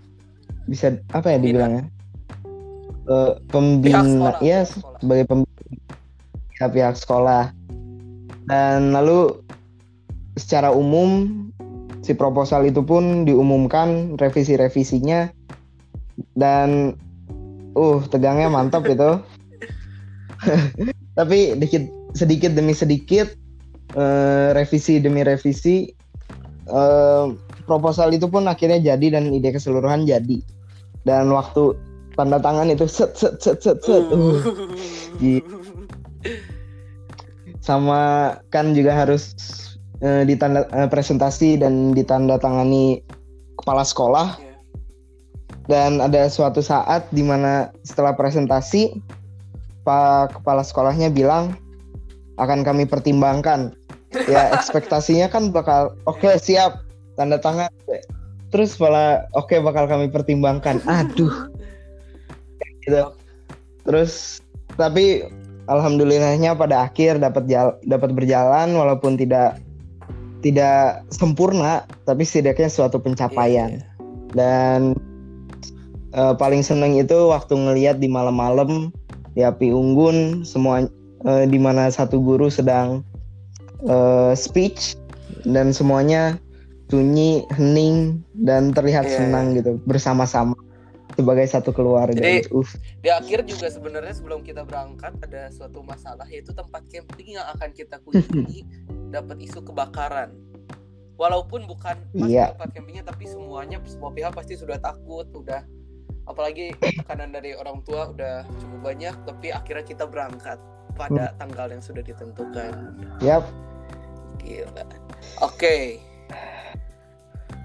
bisa 0.66 0.98
apa 1.14 1.36
ya 1.36 1.38
dibilangnya 1.38 1.86
Eh, 3.06 3.32
Pihak 3.38 3.46
pembina 3.54 4.34
ya 4.42 4.66
sebagai 4.66 5.30
pembina 5.30 6.66
pihak 6.74 6.98
sekolah 6.98 7.54
dan 8.50 8.90
lalu 8.90 9.45
secara 10.36 10.70
umum 10.70 11.48
si 12.04 12.12
proposal 12.12 12.68
itu 12.68 12.84
pun 12.84 13.26
diumumkan 13.26 14.14
revisi-revisinya 14.20 15.32
dan 16.36 16.94
uh 17.76 18.00
tegangnya 18.08 18.52
mantap 18.52 18.86
gitu 18.92 19.20
tapi 21.18 21.56
dikit 21.56 21.88
sedikit 22.12 22.52
demi 22.52 22.76
sedikit 22.76 23.32
eh, 23.96 24.48
revisi 24.52 25.00
demi 25.00 25.24
revisi 25.24 25.88
eh, 26.68 27.26
proposal 27.66 28.14
itu 28.14 28.30
pun 28.30 28.46
akhirnya 28.46 28.94
jadi 28.94 29.18
dan 29.18 29.34
ide 29.34 29.50
keseluruhan 29.50 30.06
jadi. 30.06 30.38
Dan 31.02 31.34
waktu 31.34 31.74
tanda 32.14 32.38
tangan 32.38 32.70
itu 32.70 32.86
set 32.86 33.18
set 33.18 33.42
set 33.42 33.60
set 33.60 33.82
set. 33.82 34.02
Uh, 34.08 34.40
Gi- 35.18 35.44
sama 37.66 38.32
kan 38.54 38.72
juga 38.78 38.94
harus 38.94 39.34
eh, 40.02 40.22
ditanda 40.28 40.66
eh, 40.72 40.88
presentasi 40.88 41.60
dan 41.60 41.92
ditandatangani 41.96 43.00
kepala 43.60 43.84
sekolah. 43.86 44.28
Iya. 44.40 44.54
dan 45.66 45.98
ada 45.98 46.30
suatu 46.30 46.62
saat 46.62 47.10
di 47.10 47.26
mana 47.26 47.74
setelah 47.82 48.14
presentasi 48.14 49.02
pak 49.82 50.38
kepala 50.38 50.62
sekolahnya 50.62 51.10
bilang 51.10 51.58
akan 52.38 52.62
kami 52.62 52.86
pertimbangkan. 52.86 53.74
Ya 54.30 54.46
ekspektasinya 54.56 55.26
kan 55.26 55.50
bakal 55.50 55.98
oke 56.06 56.38
siap 56.38 56.86
tanda 57.18 57.42
tangan. 57.42 57.70
Terus 58.54 58.78
malah 58.78 59.26
oke 59.34 59.58
bakal 59.58 59.90
kami 59.90 60.06
pertimbangkan. 60.06 60.78
Aduh. 60.86 61.50
Gitu. 62.86 63.02
Terus 63.82 64.38
tapi 64.78 65.26
alhamdulillahnya 65.66 66.54
pada 66.54 66.86
akhir 66.86 67.18
dapat 67.18 67.50
dapat 67.86 68.10
berjalan 68.14 68.70
walaupun 68.74 69.18
tidak 69.18 69.58
tidak 70.44 71.04
sempurna 71.12 71.84
tapi 72.04 72.26
setidaknya 72.26 72.68
suatu 72.68 73.00
pencapaian. 73.00 73.80
Iya, 73.80 73.84
dan 74.36 74.96
eh, 76.12 76.34
paling 76.36 76.60
seneng 76.60 76.98
itu 76.98 77.32
waktu 77.32 77.56
ngelihat 77.56 78.00
di 78.02 78.08
malam-malam 78.10 78.92
di 79.36 79.44
api 79.44 79.72
unggun 79.72 80.42
semua 80.44 80.88
eh, 81.28 81.44
di 81.48 81.58
mana 81.60 81.88
satu 81.92 82.20
guru 82.20 82.48
sedang 82.48 83.04
eh, 83.84 84.32
speech 84.36 84.96
dan 85.46 85.70
semuanya 85.70 86.40
sunyi 86.86 87.42
hening 87.54 88.22
dan 88.46 88.70
terlihat 88.70 89.06
Iya, 89.06 89.26
senang 89.26 89.58
gitu 89.58 89.78
bersama-sama 89.90 90.54
sebagai 91.16 91.46
satu 91.48 91.72
keluarga 91.72 92.14
Jadi-. 92.14 92.52
Uff. 92.52 92.76
Di 93.00 93.08
akhir 93.08 93.48
juga 93.48 93.72
sebenarnya 93.72 94.12
sebelum 94.12 94.44
kita 94.44 94.62
berangkat 94.62 95.16
ada 95.24 95.48
suatu 95.48 95.80
masalah 95.80 96.28
yaitu 96.28 96.52
tempat 96.52 96.84
camping 96.86 97.40
yang 97.40 97.46
akan 97.56 97.72
kita 97.72 97.96
kunjungi 98.04 98.68
dapat 99.16 99.40
isu 99.40 99.64
kebakaran. 99.64 100.36
Walaupun 101.16 101.64
bukan 101.64 101.96
Iya. 102.12 102.52
tempat 102.52 102.76
campingnya 102.76 103.04
tapi 103.08 103.24
semuanya 103.24 103.80
semua 103.88 104.12
pihak 104.12 104.36
pasti 104.36 104.52
sudah 104.52 104.76
takut, 104.76 105.24
udah 105.32 105.64
apalagi 106.28 106.76
tekanan 106.76 107.32
dari 107.32 107.56
orang 107.56 107.80
tua 107.82 108.12
udah 108.12 108.44
cukup 108.60 108.80
banyak 108.92 109.14
tapi 109.24 109.48
akhirnya 109.48 109.84
kita 109.86 110.04
berangkat 110.04 110.60
pada 110.92 111.32
tanggal 111.40 111.72
yang 111.72 111.80
sudah 111.80 112.04
ditentukan. 112.04 112.72
Yap, 113.24 113.44
Gila. 114.40 114.84
Oke. 115.40 116.00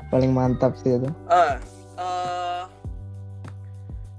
paling 0.07 0.35
mantap 0.35 0.75
sih 0.75 0.99
itu. 0.99 1.07
Ah, 1.27 1.55
eh, 1.95 2.63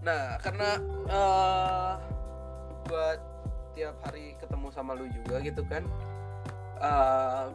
nah 0.02 0.34
karena 0.38 0.70
eh 1.06 1.92
buat 2.84 3.18
tiap 3.72 3.96
hari 4.02 4.34
ketemu 4.36 4.66
sama 4.68 4.92
lu 4.92 5.06
juga 5.08 5.38
gitu 5.38 5.62
kan. 5.64 5.86
eh 6.76 7.46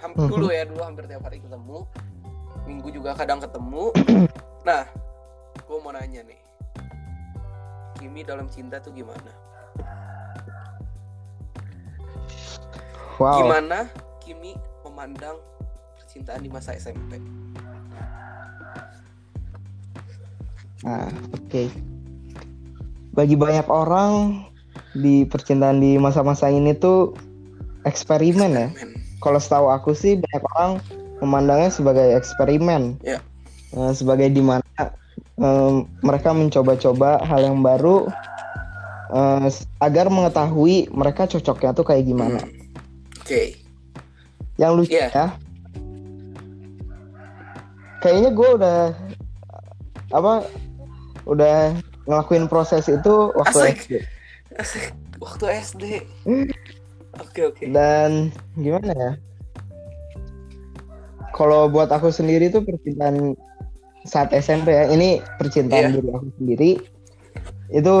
ham- 0.00 0.16
Mhm. 0.16 0.28
dulu 0.28 0.48
ya 0.48 0.64
dulu 0.64 0.80
hampir 0.80 1.04
tiap 1.04 1.22
hari 1.22 1.38
ketemu. 1.38 1.84
Minggu 2.64 2.88
juga 2.90 3.12
kadang 3.12 3.36
ketemu. 3.38 3.92
nah, 4.68 4.88
gue 5.54 5.78
mau 5.78 5.92
nanya 5.92 6.24
nih. 6.24 6.40
Kimi 7.94 8.24
dalam 8.24 8.48
cinta 8.48 8.80
tuh 8.80 8.90
gimana? 8.90 9.30
Wow. 13.14 13.38
Gimana 13.38 13.86
Kimi 14.18 14.56
memandang 14.82 15.38
percintaan 15.94 16.40
di 16.40 16.48
masa 16.48 16.72
SMP? 16.72 17.18
Nah, 20.82 21.06
oke. 21.30 21.70
Bagi 23.12 23.36
banyak 23.36 23.66
orang 23.66 24.42
di 24.92 25.24
percintaan 25.24 25.78
di 25.78 25.96
masa-masa 25.96 26.48
ini 26.48 26.72
tuh 26.72 27.12
eksperimen 27.84 28.50
ya. 28.52 28.68
Men. 28.72 28.90
Kalau 29.18 29.38
setahu 29.38 29.66
aku 29.68 29.92
sih 29.92 30.18
banyak 30.18 30.42
orang 30.56 30.70
memandangnya 31.22 31.70
sebagai 31.70 32.16
eksperimen. 32.16 32.98
Ya. 33.00 33.22
Eh, 33.72 33.92
sebagai 33.94 34.28
di 34.28 34.42
mana 34.42 34.64
em, 35.38 35.86
mereka 36.00 36.34
mencoba-coba 36.34 37.22
hal 37.22 37.40
yang 37.42 37.62
baru 37.62 38.10
eh, 39.12 39.46
s- 39.46 39.68
agar 39.78 40.08
mengetahui 40.08 40.90
mereka 40.90 41.28
cocoknya 41.28 41.70
tuh 41.72 41.84
kayak 41.84 42.04
gimana. 42.04 42.40
Hmm. 42.40 43.22
Oke. 43.22 43.54
Yang 44.56 44.72
lucu 44.74 44.92
Iya. 44.92 45.08
ya. 45.12 45.26
Kayaknya 48.00 48.30
gue 48.34 48.48
udah 48.58 48.78
apa 50.10 50.32
udah 51.24 51.76
ngelakuin 52.04 52.46
proses 52.46 52.86
itu 52.86 53.14
waktu 53.34 53.58
Asik. 53.62 53.76
SD. 53.78 53.94
Asik. 54.58 54.84
Waktu 55.18 55.44
SD. 55.62 55.84
Oke 57.20 57.40
oke. 57.46 57.64
Dan 57.68 58.32
gimana 58.56 58.90
ya? 58.90 59.12
Kalau 61.32 61.66
buat 61.66 61.88
aku 61.88 62.08
sendiri 62.08 62.48
tuh 62.48 62.60
percintaan 62.60 63.32
saat 64.04 64.34
SMP 64.34 64.74
ya, 64.74 64.90
ini 64.90 65.22
percintaan 65.38 65.88
Iya. 65.88 65.96
diri 65.96 66.10
aku 66.10 66.28
sendiri 66.36 66.70
itu 67.70 67.96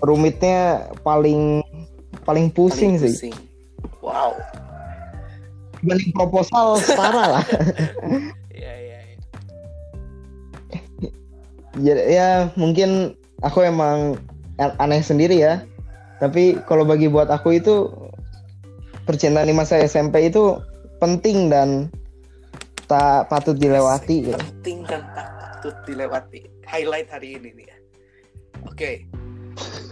rumitnya 0.00 0.86
paling 1.02 1.64
paling 2.22 2.46
pusing 2.48 2.94
Paling 2.94 3.10
sih. 3.10 3.32
pusing. 3.32 3.36
Wow. 4.00 4.36
Dibanding 5.80 6.12
proposal 6.12 6.76
setara 6.78 7.40
lah. 7.40 7.44
ya, 11.78 11.94
ya 11.94 12.28
mungkin 12.58 13.14
aku 13.44 13.62
emang 13.62 14.18
aneh 14.58 15.02
sendiri 15.04 15.38
ya. 15.38 15.62
Tapi 16.20 16.60
kalau 16.68 16.84
bagi 16.84 17.08
buat 17.08 17.32
aku 17.32 17.56
itu 17.56 17.88
percintaan 19.08 19.48
di 19.48 19.56
masa 19.56 19.80
SMP 19.80 20.28
itu 20.28 20.60
penting 21.00 21.48
dan 21.48 21.88
tak 22.84 23.30
patut 23.32 23.56
dilewati 23.56 24.28
gitu. 24.28 24.36
Penting 24.36 24.84
dan 24.84 25.00
tak 25.16 25.28
patut 25.38 25.74
dilewati. 25.88 26.44
Highlight 26.66 27.08
hari 27.08 27.40
ini 27.40 27.56
nih 27.56 27.66
ya. 27.66 27.76
Oke. 28.68 28.90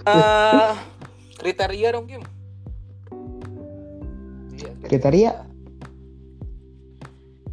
Eh, 0.05 0.73
kriteria 1.41 1.89
dong 1.97 2.07
Kim. 2.07 2.23
Iya. 4.59 4.71
Kriteria 4.85 5.33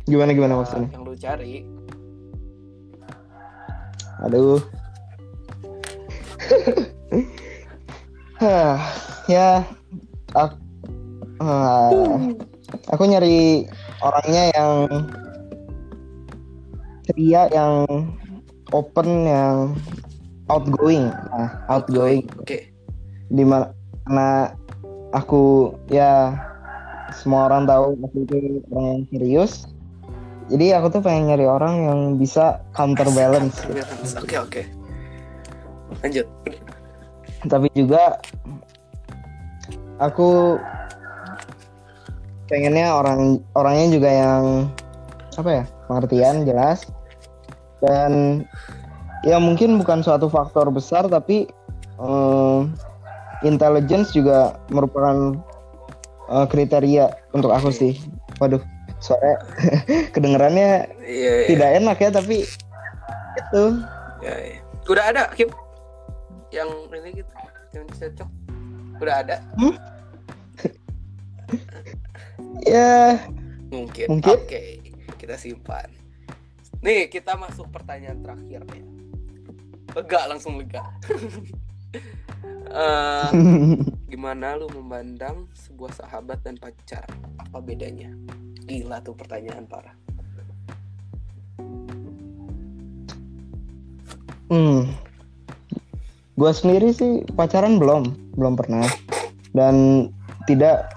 gimana 0.06 0.32
gimana 0.36 0.54
maksudnya? 0.62 0.90
Yang 0.94 1.04
lu 1.04 1.16
cari. 1.18 1.75
Aduh. 4.24 4.64
Hah, 8.40 8.80
ya 9.28 9.64
aku, 10.32 10.56
aku 12.92 13.04
nyari 13.08 13.68
orangnya 14.00 14.44
yang 14.56 14.72
ceria, 17.08 17.48
yang 17.52 17.88
open, 18.72 19.08
yang 19.28 19.56
outgoing. 20.52 21.10
Nah, 21.10 21.50
outgoing. 21.70 22.28
Oke. 22.42 22.72
Di 23.32 23.44
mana 23.44 23.74
karena 24.06 24.54
aku 25.16 25.74
ya 25.90 26.38
semua 27.16 27.50
orang 27.50 27.66
tahu 27.66 27.98
aku 28.06 28.18
itu 28.26 28.38
orang 28.70 28.86
yang 28.86 29.02
serius. 29.10 29.66
Jadi 30.46 30.78
aku 30.78 30.88
tuh 30.94 31.02
pengen 31.02 31.34
nyari 31.34 31.46
orang 31.50 31.76
yang 31.90 32.00
bisa 32.22 32.62
counterbalance. 32.78 33.66
Oke 34.22 34.38
oke. 34.38 34.62
Lanjut. 36.02 36.28
tapi 37.46 37.70
juga 37.78 38.18
aku 40.02 40.58
pengennya 42.50 42.90
orang 42.90 43.38
orangnya 43.54 43.88
juga 43.94 44.10
yang 44.10 44.44
apa 45.38 45.50
ya 45.62 45.64
pengertian 45.86 46.42
jelas 46.42 46.90
dan 47.86 48.42
ya 49.22 49.38
mungkin 49.38 49.78
bukan 49.78 50.02
suatu 50.02 50.26
faktor 50.26 50.74
besar 50.74 51.06
tapi 51.06 51.46
eh, 52.02 52.60
intelligence 53.46 54.10
juga 54.10 54.58
merupakan 54.74 55.38
eh, 56.34 56.46
kriteria 56.50 57.14
untuk 57.38 57.54
aku 57.54 57.70
sih 57.70 57.94
waduh 58.42 58.62
suara 59.06 59.38
kedengerannya 60.18 60.90
Iya. 61.06 61.34
iya. 61.46 61.48
tidak 61.54 61.70
enak 61.78 61.98
ya 62.02 62.10
tapi 62.10 62.38
itu 63.36 63.66
Ya, 64.26 64.34
ya. 64.42 64.58
Udah 64.90 65.06
ada 65.14 65.24
Kim? 65.38 65.54
Yang 66.50 66.70
ini 66.98 67.10
gitu, 67.22 67.34
yang 67.78 67.86
cocok. 67.94 68.30
Udah 68.98 69.16
ada. 69.22 69.38
ya 72.66 73.22
Mungkin. 73.70 74.08
Mungkin. 74.08 74.34
Oke, 74.34 74.62
kita 75.22 75.36
simpan. 75.38 75.92
Nih, 76.82 77.12
kita 77.12 77.38
masuk 77.38 77.70
pertanyaan 77.70 78.24
terakhir 78.24 78.62
ya. 78.72 78.86
Lega 79.94 80.22
langsung 80.32 80.58
lega. 80.58 80.82
Eh, 82.76 83.30
gimana 84.12 84.60
lu 84.60 84.68
memandang 84.68 85.48
sebuah 85.56 85.96
sahabat 85.96 86.44
dan 86.44 86.60
pacar? 86.60 87.08
Apa 87.40 87.64
bedanya? 87.64 88.12
Gila 88.66 88.98
tuh 89.06 89.14
pertanyaan 89.14 89.70
parah. 89.70 89.94
Hmm. 94.50 94.90
Gua 96.38 96.52
sendiri 96.52 96.92
sih 96.94 97.26
pacaran 97.34 97.78
belum, 97.78 98.34
belum 98.38 98.54
pernah. 98.58 98.86
Dan 99.54 100.10
tidak 100.50 100.90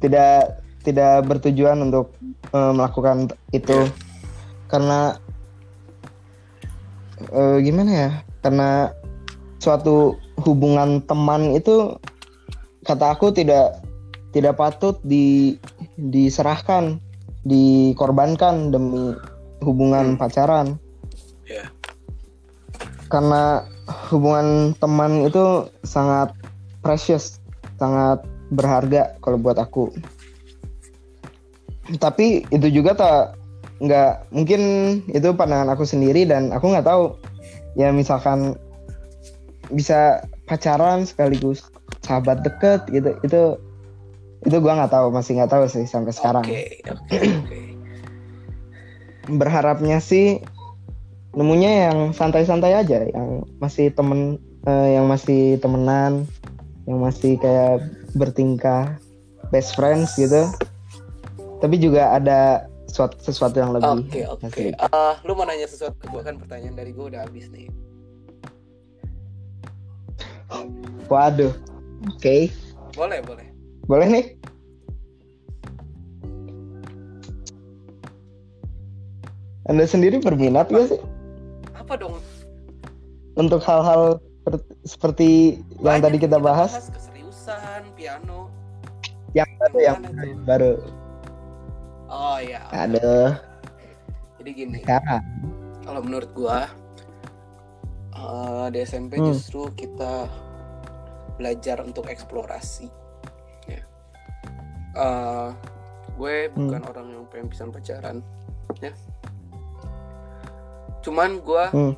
tidak 0.00 0.60
tidak 0.84 1.28
bertujuan 1.28 1.84
untuk 1.84 2.12
eh, 2.52 2.72
melakukan 2.72 3.28
itu 3.52 3.88
karena 4.68 5.20
eh, 7.28 7.56
gimana 7.60 7.90
ya? 7.92 8.10
Karena 8.40 8.88
suatu 9.60 10.16
hubungan 10.40 11.04
teman 11.04 11.52
itu 11.52 12.00
kata 12.88 13.12
aku 13.12 13.28
tidak 13.28 13.84
tidak 14.32 14.56
patut 14.56 14.96
di 15.04 15.58
diserahkan, 16.08 16.96
dikorbankan 17.44 18.72
demi 18.72 19.12
hubungan 19.60 20.16
pacaran 20.16 20.80
Ya. 21.50 21.66
karena 23.10 23.66
hubungan 24.06 24.70
teman 24.78 25.26
itu 25.26 25.66
sangat 25.82 26.30
precious, 26.78 27.42
sangat 27.74 28.22
berharga 28.54 29.18
kalau 29.18 29.34
buat 29.34 29.58
aku. 29.58 29.90
Tapi 31.98 32.46
itu 32.54 32.66
juga 32.70 32.94
tak 32.94 33.34
nggak 33.82 34.30
mungkin 34.30 34.62
itu 35.10 35.34
pandangan 35.34 35.74
aku 35.74 35.82
sendiri 35.82 36.28
dan 36.28 36.54
aku 36.54 36.70
nggak 36.70 36.86
tahu 36.86 37.16
ya 37.74 37.88
misalkan 37.90 38.54
bisa 39.72 40.20
pacaran 40.44 41.08
sekaligus 41.08 41.66
sahabat 42.04 42.44
deket 42.44 42.84
gitu 42.92 43.10
itu 43.24 43.42
itu 44.40 44.56
gua 44.60 44.72
nggak 44.80 44.92
tahu 44.92 45.06
masih 45.12 45.36
nggak 45.36 45.52
tahu 45.52 45.64
sih 45.68 45.84
sampai 45.84 46.12
sekarang 46.16 46.44
Oke, 46.48 46.80
oke, 46.88 47.16
oke. 47.44 47.60
berharapnya 49.36 50.00
sih 50.00 50.40
nemunya 51.36 51.90
yang 51.90 51.98
santai-santai 52.10 52.74
aja 52.74 53.06
yang 53.06 53.46
masih 53.62 53.94
temen 53.94 54.40
eh, 54.66 54.98
yang 54.98 55.06
masih 55.06 55.60
temenan 55.62 56.26
yang 56.88 56.98
masih 56.98 57.38
kayak 57.38 57.84
bertingkah 58.18 58.98
best 59.54 59.78
friends 59.78 60.16
gitu 60.18 60.48
tapi 61.60 61.76
juga 61.76 62.16
ada 62.16 62.64
sesuatu, 62.88 63.14
sesuatu 63.22 63.56
yang 63.60 63.70
lebih 63.76 64.02
Oke, 64.02 64.20
oke. 64.26 64.48
asik. 64.50 64.72
Eh, 64.74 65.14
lu 65.28 65.36
mau 65.38 65.46
nanya 65.46 65.68
sesuatu 65.68 65.94
ke 66.00 66.10
gua 66.10 66.26
kan 66.26 66.40
pertanyaan 66.40 66.74
dari 66.74 66.90
gua 66.90 67.12
udah 67.12 67.22
habis 67.28 67.46
nih. 67.52 67.70
waduh 71.06 71.54
oke 72.06 72.50
Boleh, 72.98 73.22
boleh. 73.22 73.49
Boleh 73.90 74.06
nih 74.06 74.24
anda 79.66 79.84
sendiri 79.84 80.18
berminat 80.18 80.70
gak 80.70 80.94
sih 80.94 81.00
Apa 81.74 81.94
dong? 81.96 82.18
untuk 83.34 83.62
hal-hal 83.62 84.18
per- 84.42 84.62
seperti 84.82 85.58
yang 85.80 85.98
Banyak 85.98 86.04
tadi 86.04 86.18
kita 86.20 86.38
bahas 86.38 86.90
keseriusan, 86.90 87.90
piano. 87.94 88.50
yang 89.32 89.46
baru 89.56 89.78
yang 89.78 89.98
tuh? 90.02 90.34
baru 90.42 90.72
Oh 92.06 92.38
ya. 92.38 92.66
aduh 92.70 93.38
Jadi 94.42 94.50
gini, 94.52 94.78
sekarang 94.82 95.22
kalau 95.80 96.00
menurut 96.00 96.30
gua 96.32 96.66
eh, 98.10 98.66
di 98.70 98.78
SMP 98.82 99.16
Hmm. 99.16 99.30
justru 99.30 99.70
kita 99.72 100.26
belajar 101.36 101.80
untuk 101.80 102.06
eksplorasi. 102.06 102.90
Eh, 104.90 105.48
gue 106.12 106.34
bukan 106.50 106.82
orang 106.84 107.06
yang 107.08 107.24
pengen 107.28 107.46
pisan 107.46 107.70
pacaran, 107.70 108.16
ya. 108.78 108.90
Cuman 111.00 111.40
gua 111.40 111.70
Hmm. 111.70 111.94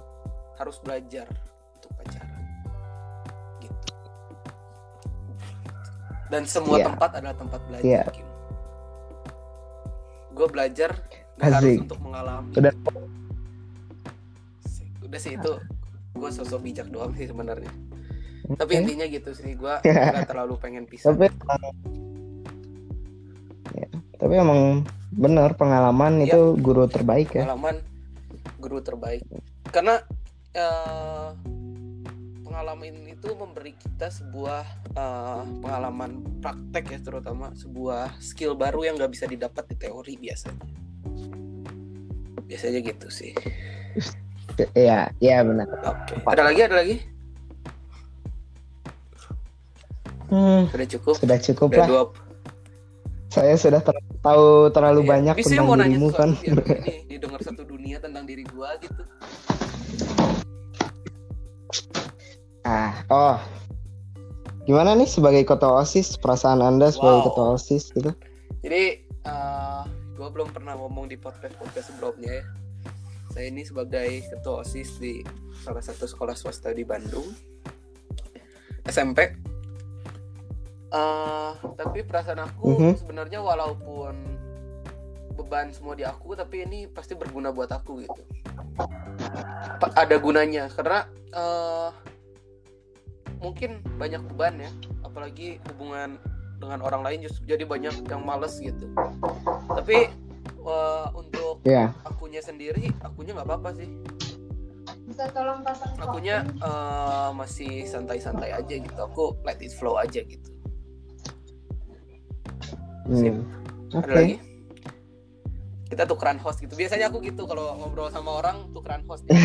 harus 0.54 0.78
belajar 0.78 1.26
untuk 1.74 1.90
pacaran. 1.96 2.42
Gitu. 3.58 3.90
Dan 6.28 6.42
semua 6.44 6.78
Iya. 6.78 6.86
tempat 6.86 7.10
adalah 7.16 7.34
tempat 7.34 7.60
belajar. 7.66 8.04
Kim. 8.10 8.28
Gue 10.32 10.46
belajar 10.48 10.90
harus 11.36 11.82
untuk 11.82 11.98
mengalami. 11.98 12.52
Udah. 12.54 12.72
Udah 15.02 15.20
sih 15.20 15.34
itu 15.34 15.52
gue 16.12 16.30
sosok 16.30 16.60
bijak 16.62 16.88
doang 16.88 17.12
sih 17.12 17.26
sebenarnya. 17.26 17.72
Tapi 18.54 18.72
Oke. 18.72 18.80
intinya 18.80 19.06
gitu 19.06 19.32
sih 19.32 19.52
gue 19.52 19.74
nggak 19.82 20.24
terlalu 20.24 20.54
pengen 20.56 20.84
pisah. 20.86 21.10
tapi 21.10 21.28
tapi 24.22 24.38
emang 24.38 24.86
benar 25.10 25.58
pengalaman 25.58 26.22
Iya. 26.22 26.30
itu 26.30 26.40
guru 26.56 26.86
terbaik 26.86 27.34
ya 27.34 27.42
Pengalaman 27.44 27.82
guru 28.56 28.78
terbaik. 28.78 29.26
Karena 29.68 29.98
eh, 30.54 31.28
pengalaman 32.40 32.94
itu 33.04 33.28
memberi 33.34 33.74
kita 33.74 34.06
sebuah 34.06 34.62
eh, 34.94 35.42
pengalaman 35.58 36.22
praktek 36.38 36.84
ya 36.88 36.98
terutama 37.02 37.50
sebuah 37.52 38.14
skill 38.22 38.54
baru 38.54 38.86
yang 38.86 38.94
nggak 38.94 39.10
bisa 39.10 39.26
didapat 39.26 39.66
di 39.66 39.76
teori 39.76 40.14
biasanya. 40.14 40.62
Biasanya 42.46 42.78
gitu 42.80 43.08
sih. 43.10 43.34
Iya, 44.76 45.10
iya 45.18 45.42
benar. 45.42 45.66
Oke. 45.82 46.14
Ada 46.22 46.42
lagi? 46.46 46.60
Ada 46.62 46.76
lagi? 46.78 46.96
Hmm, 50.28 50.64
Sudah 50.70 50.88
cukup? 50.88 51.14
sudah 51.18 51.38
cukup 51.38 51.68
Udah 51.72 51.84
lah. 51.84 52.06
Saya 53.32 53.56
sudah 53.56 53.80
ter- 53.80 53.96
tahu 54.20 54.68
terlalu 54.68 55.00
Iya. 55.02 55.10
banyak 55.10 55.34
Bisa 55.40 55.48
tentang 55.56 55.64
mau 55.64 55.76
nanya 55.80 55.96
dirimu 55.96 56.08
kan. 56.12 56.30
ini 56.36 56.92
didengar 57.16 57.40
satu 57.40 57.64
dunia 57.64 57.96
tentang 57.96 58.28
diri 58.28 58.44
gua 58.44 58.76
gitu. 58.76 59.02
ah, 62.62 62.92
oh. 63.08 63.36
Gimana 64.62 64.92
nih 64.94 65.08
sebagai 65.08 65.42
ketua 65.42 65.80
OSIS 65.80 66.14
perasaan 66.14 66.60
Anda 66.60 66.92
sebagai 66.92 67.24
Wow. 67.24 67.26
ketua 67.32 67.46
OSIS 67.56 67.84
gitu? 67.90 68.12
Jadi 68.60 68.82
eh 69.02 69.82
gue 70.12 70.28
belum 70.28 70.52
pernah 70.52 70.76
ngomong 70.76 71.08
di 71.08 71.16
podcast 71.16 71.56
podcast 71.56 71.88
sebelumnya 71.88 72.38
ya. 72.38 72.44
Saya 73.32 73.48
ini 73.48 73.64
sebagai 73.64 74.28
ketua 74.28 74.60
osis 74.60 75.00
di 75.00 75.24
salah 75.64 75.80
satu 75.80 76.04
sekolah 76.04 76.36
swasta 76.36 76.68
di 76.68 76.84
Bandung, 76.84 77.32
SMP. 78.84 79.24
Eh 80.92 81.52
tapi 81.74 82.04
perasaan 82.04 82.38
aku 82.38 82.68
Mhm. 82.68 82.92
sebenarnya 82.96 83.40
walaupun 83.40 84.12
beban 85.32 85.72
semua 85.72 85.96
di 85.96 86.04
aku, 86.04 86.36
tapi 86.36 86.62
ini 86.62 86.84
pasti 86.86 87.16
berguna 87.16 87.48
buat 87.48 87.72
aku 87.72 88.04
gitu. 88.04 88.22
Pa- 89.80 89.96
Ada 89.96 90.20
gunanya 90.20 90.68
karena 90.68 91.08
eh 91.32 91.90
mungkin 93.40 93.80
banyak 93.96 94.22
beban 94.28 94.60
ya, 94.60 94.70
apalagi 95.02 95.58
hubungan 95.66 96.20
dengan 96.56 96.78
orang 96.78 97.02
lain 97.02 97.26
justru 97.26 97.42
jadi 97.48 97.66
banyak 97.66 98.06
yang 98.06 98.22
males 98.22 98.54
gitu 98.56 98.86
tapi 99.68 100.06
eh, 100.62 101.06
untuk 101.12 101.58
Iya. 101.66 101.90
akunya 102.06 102.38
sendiri 102.38 102.86
akunya 103.02 103.34
nggak 103.34 103.48
apa-apa 103.50 103.74
sih 103.74 103.90
Bisa 105.02 105.26
tolong 105.34 105.66
pasang 105.66 105.90
akunya 105.98 106.46
eh, 106.46 107.30
masih 107.34 107.82
santai-santai 107.84 108.54
aja 108.54 108.74
gitu 108.78 108.94
aku 108.94 109.34
let 109.42 109.58
it 109.58 109.74
flow 109.74 109.98
aja 109.98 110.22
gitu 110.22 110.51
Hmm. 113.06 113.42
ada 113.92 113.98
Oke. 113.98 114.12
lagi 114.14 114.36
kita 115.92 116.08
tukeran 116.08 116.40
host 116.40 116.64
gitu 116.64 116.72
biasanya 116.72 117.12
aku 117.12 117.20
gitu 117.20 117.44
kalau 117.44 117.76
ngobrol 117.76 118.08
sama 118.08 118.40
orang 118.40 118.64
tukeran 118.72 119.04
host 119.04 119.24
gitu. 119.28 119.36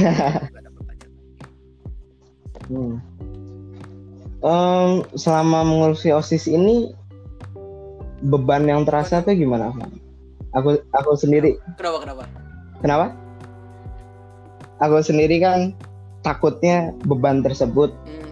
Hmm. 2.67 2.99
Em, 4.37 4.91
selama 5.17 5.65
mengurusi 5.65 6.13
OSIS 6.13 6.47
ini 6.47 6.93
beban 8.23 8.63
yang 8.69 8.87
terasa 8.87 9.19
tuh 9.25 9.35
gimana? 9.35 9.75
Aku 10.55 10.79
aku 10.95 11.11
sendiri 11.19 11.59
kenapa 11.75 11.99
kenapa 12.05 12.23
Kenapa? 12.79 13.07
Aku 14.77 15.01
sendiri 15.01 15.41
kan 15.41 15.73
takutnya 16.21 16.93
beban 17.09 17.41
tersebut. 17.41 17.89
Hmm, 18.05 18.29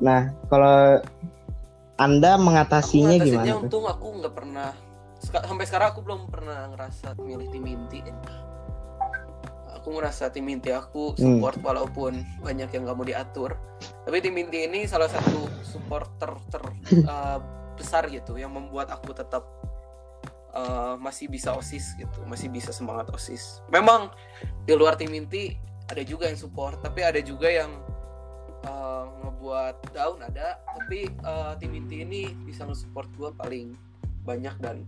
Nah, 0.00 0.32
kalau 0.48 1.04
Anda 2.00 2.40
aku 2.40 2.44
mengatasinya 2.48 3.12
ngatasinnya 3.20 3.28
gimana 3.28 3.52
tuh? 3.52 3.60
untung 3.68 3.84
aku 3.84 4.06
nggak 4.24 4.34
pernah 4.34 4.70
sampai 5.20 5.64
sekarang 5.68 5.88
aku 5.92 6.00
belum 6.00 6.20
pernah 6.32 6.72
ngerasa 6.72 7.12
milih 7.20 7.52
tim 7.52 7.64
inti 7.68 8.00
aku 9.68 9.96
ngerasa 9.96 10.32
tim 10.32 10.48
inti 10.48 10.72
aku 10.72 11.12
Hmm. 11.16 11.40
support 11.40 11.60
walaupun 11.60 12.24
banyak 12.40 12.68
yang 12.72 12.88
nggak 12.88 12.96
mau 12.96 13.04
diatur 13.04 13.56
tapi 14.04 14.20
tim 14.20 14.36
inti 14.36 14.64
ini 14.64 14.88
salah 14.88 15.08
satu 15.08 15.44
supporter 15.60 16.36
ter 16.48 16.62
eh, 17.12 17.38
besar 17.76 18.08
gitu 18.08 18.36
yang 18.36 18.52
membuat 18.52 18.92
aku 18.92 19.12
tetap 19.12 19.44
eh, 20.52 20.94
masih 20.96 21.28
bisa 21.28 21.52
osis 21.52 21.96
gitu 21.96 22.24
masih 22.24 22.48
bisa 22.48 22.72
semangat 22.72 23.08
osis 23.12 23.60
memang 23.68 24.08
di 24.64 24.72
luar 24.72 24.96
tim 24.96 25.12
inti 25.12 25.56
ada 25.88 26.00
juga 26.00 26.28
yang 26.28 26.38
support 26.40 26.80
tapi 26.80 27.04
ada 27.04 27.20
juga 27.20 27.48
yang 27.48 27.72
ngebuat 29.40 29.96
down 29.96 30.20
ada 30.20 30.60
tapi 30.76 31.08
eh, 31.08 31.52
tim 31.56 31.72
inti 31.72 32.04
ini 32.04 32.28
bisa 32.44 32.68
nge-support 32.68 33.08
gue 33.16 33.32
paling 33.40 33.72
banyak 34.28 34.52
dan 34.60 34.84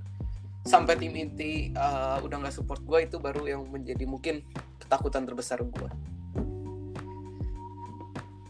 sampai 0.69 1.01
tim 1.01 1.17
inti 1.17 1.73
eh, 1.73 2.17
udah 2.21 2.37
nggak 2.37 2.53
support 2.53 2.85
gue 2.85 3.09
itu 3.09 3.17
baru 3.17 3.49
yang 3.49 3.65
menjadi 3.73 4.05
mungkin 4.05 4.45
ketakutan 4.77 5.25
terbesar 5.25 5.65
gue 5.65 5.88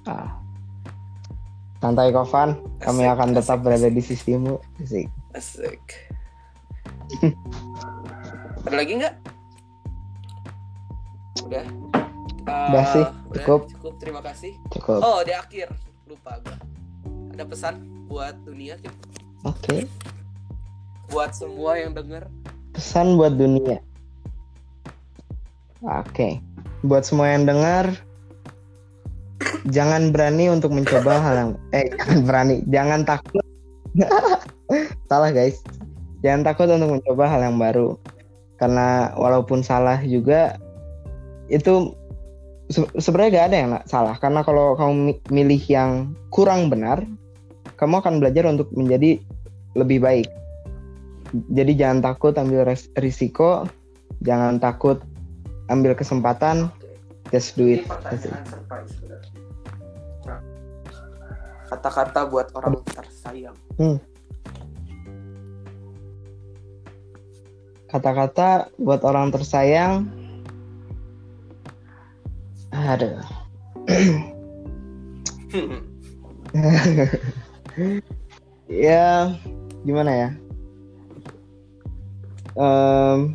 Ah. 0.03 0.35
Santai 1.79 2.11
Kovan, 2.11 2.59
kami 2.83 3.07
Asik, 3.07 3.15
akan 3.15 3.29
tetap 3.38 3.59
asik, 3.59 3.62
berada 3.62 3.87
asik. 3.87 3.95
di 3.95 4.03
sisimu. 4.03 4.55
Asik. 4.83 5.07
Asik. 5.31 5.85
Ada 8.67 8.75
lagi 8.75 8.93
nggak? 8.99 9.15
Udah. 11.47 11.67
Eh, 12.43 12.67
Udah 12.67 12.85
sih, 12.91 13.05
cukup. 13.38 13.61
Cukup. 13.79 13.95
Terima 14.03 14.19
kasih. 14.27 14.59
Cukup. 14.75 15.07
Oh, 15.07 15.23
di 15.23 15.31
akhir 15.31 15.71
lupa 16.12 16.37
gua. 16.44 16.57
Ada 17.33 17.44
pesan 17.48 17.75
buat 18.12 18.37
dunia, 18.44 18.77
Kim? 18.85 18.92
Oke. 19.48 19.88
buat 21.12 21.37
semua 21.37 21.77
yang 21.77 21.92
denger. 21.92 22.25
Pesan 22.72 23.20
buat 23.20 23.37
dunia. 23.37 23.85
Oke. 25.85 26.40
Buat 26.88 27.05
semua 27.05 27.37
yang 27.37 27.44
dengar, 27.44 27.92
jangan 29.68 30.09
berani 30.09 30.48
untuk 30.48 30.72
mencoba 30.72 31.20
hal 31.20 31.35
yang 31.37 31.51
eh 31.77 31.92
jangan 32.01 32.18
berani, 32.25 32.57
jangan 32.72 33.01
takut. 33.05 33.44
salah 35.12 35.31
guys. 35.37 35.61
Jangan 36.25 36.48
takut 36.48 36.68
untuk 36.72 36.96
mencoba 36.96 37.25
hal 37.29 37.40
yang 37.44 37.61
baru. 37.61 38.01
Karena 38.57 39.12
walaupun 39.18 39.61
salah 39.61 40.01
juga 40.01 40.57
itu 41.53 41.92
se- 42.73 42.93
sebenarnya 42.97 43.45
gak 43.45 43.49
ada 43.53 43.59
yang 43.61 43.73
salah 43.85 44.17
karena 44.17 44.41
kalau 44.43 44.75
kamu 44.75 44.93
mi- 44.97 45.23
milih 45.29 45.63
yang 45.69 45.91
kurang 46.33 46.73
benar, 46.73 47.05
kamu 47.77 48.01
akan 48.01 48.19
belajar 48.19 48.49
untuk 48.49 48.73
menjadi 48.73 49.21
lebih 49.77 50.01
baik. 50.01 50.29
Jadi 51.53 51.73
jangan 51.77 52.01
takut 52.05 52.37
ambil 52.37 52.69
res- 52.69 52.93
risiko, 52.97 53.65
jangan 54.25 54.61
takut 54.61 55.01
ambil 55.73 55.97
kesempatan, 55.97 56.69
just 57.33 57.57
do 57.57 57.69
it. 57.69 57.85
Kata-kata 61.73 62.29
buat 62.29 62.53
orang 62.53 62.85
tersayang. 62.85 63.57
Kata-kata 67.89 68.73
buat 68.77 69.01
orang 69.05 69.33
tersayang. 69.33 70.22
Aduh. 72.73 73.21
ya 78.69 79.33
gimana 79.85 80.13
ya 80.13 80.29
Em, 82.53 83.33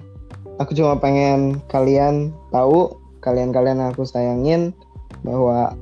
aku 0.61 0.77
cuma 0.77 0.93
pengen 1.01 1.57
kalian 1.73 2.29
tahu 2.53 2.93
kalian-kalian 3.25 3.81
yang 3.81 3.89
aku 3.89 4.05
sayangin 4.05 4.77
bahwa 5.25 5.73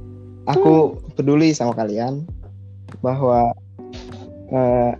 aku 0.47 0.95
peduli 1.19 1.51
sama 1.51 1.75
kalian 1.75 2.23
bahwa 3.03 3.51
eh, 4.55 4.95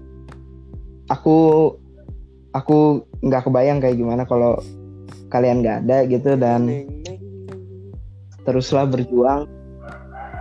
aku 1.07 1.71
aku 2.51 3.07
nggak 3.23 3.47
kebayang 3.47 3.79
kayak 3.79 4.03
gimana 4.03 4.27
kalau 4.27 4.59
kalian 5.31 5.63
nggak 5.63 5.87
ada 5.87 6.03
gitu 6.11 6.35
dan. 6.35 6.67
Teruslah 8.45 8.85
berjuang 8.85 9.49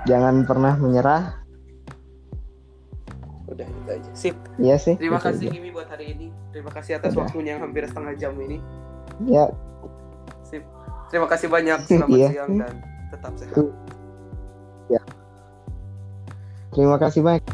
jangan 0.05 0.45
pernah 0.45 0.77
menyerah 0.77 1.41
Udah 3.45 3.69
itu 3.71 3.91
aja. 3.93 4.11
Sip. 4.17 4.37
Iya 4.59 4.77
sih 4.81 4.99
Terima 4.99 5.21
kasih 5.21 5.47
aja. 5.47 5.55
Kimi 5.55 5.71
buat 5.71 5.87
hari 5.87 6.17
ini. 6.17 6.27
Terima 6.51 6.75
kasih 6.75 6.99
atas 6.99 7.15
Udah. 7.15 7.29
waktunya 7.29 7.55
yang 7.55 7.63
hampir 7.63 7.87
setengah 7.87 8.13
jam 8.19 8.33
ini. 8.41 8.59
ya 9.31 9.47
Sip. 10.43 10.65
Terima 11.13 11.29
kasih 11.31 11.47
banyak. 11.53 11.79
Selamat 11.87 12.19
Iya. 12.19 12.29
siang 12.35 12.51
dan 12.59 12.75
tetap 13.15 13.33
sehat. 13.39 13.55
terima 16.75 16.99
kasih 16.99 17.23
banyak 17.23 17.47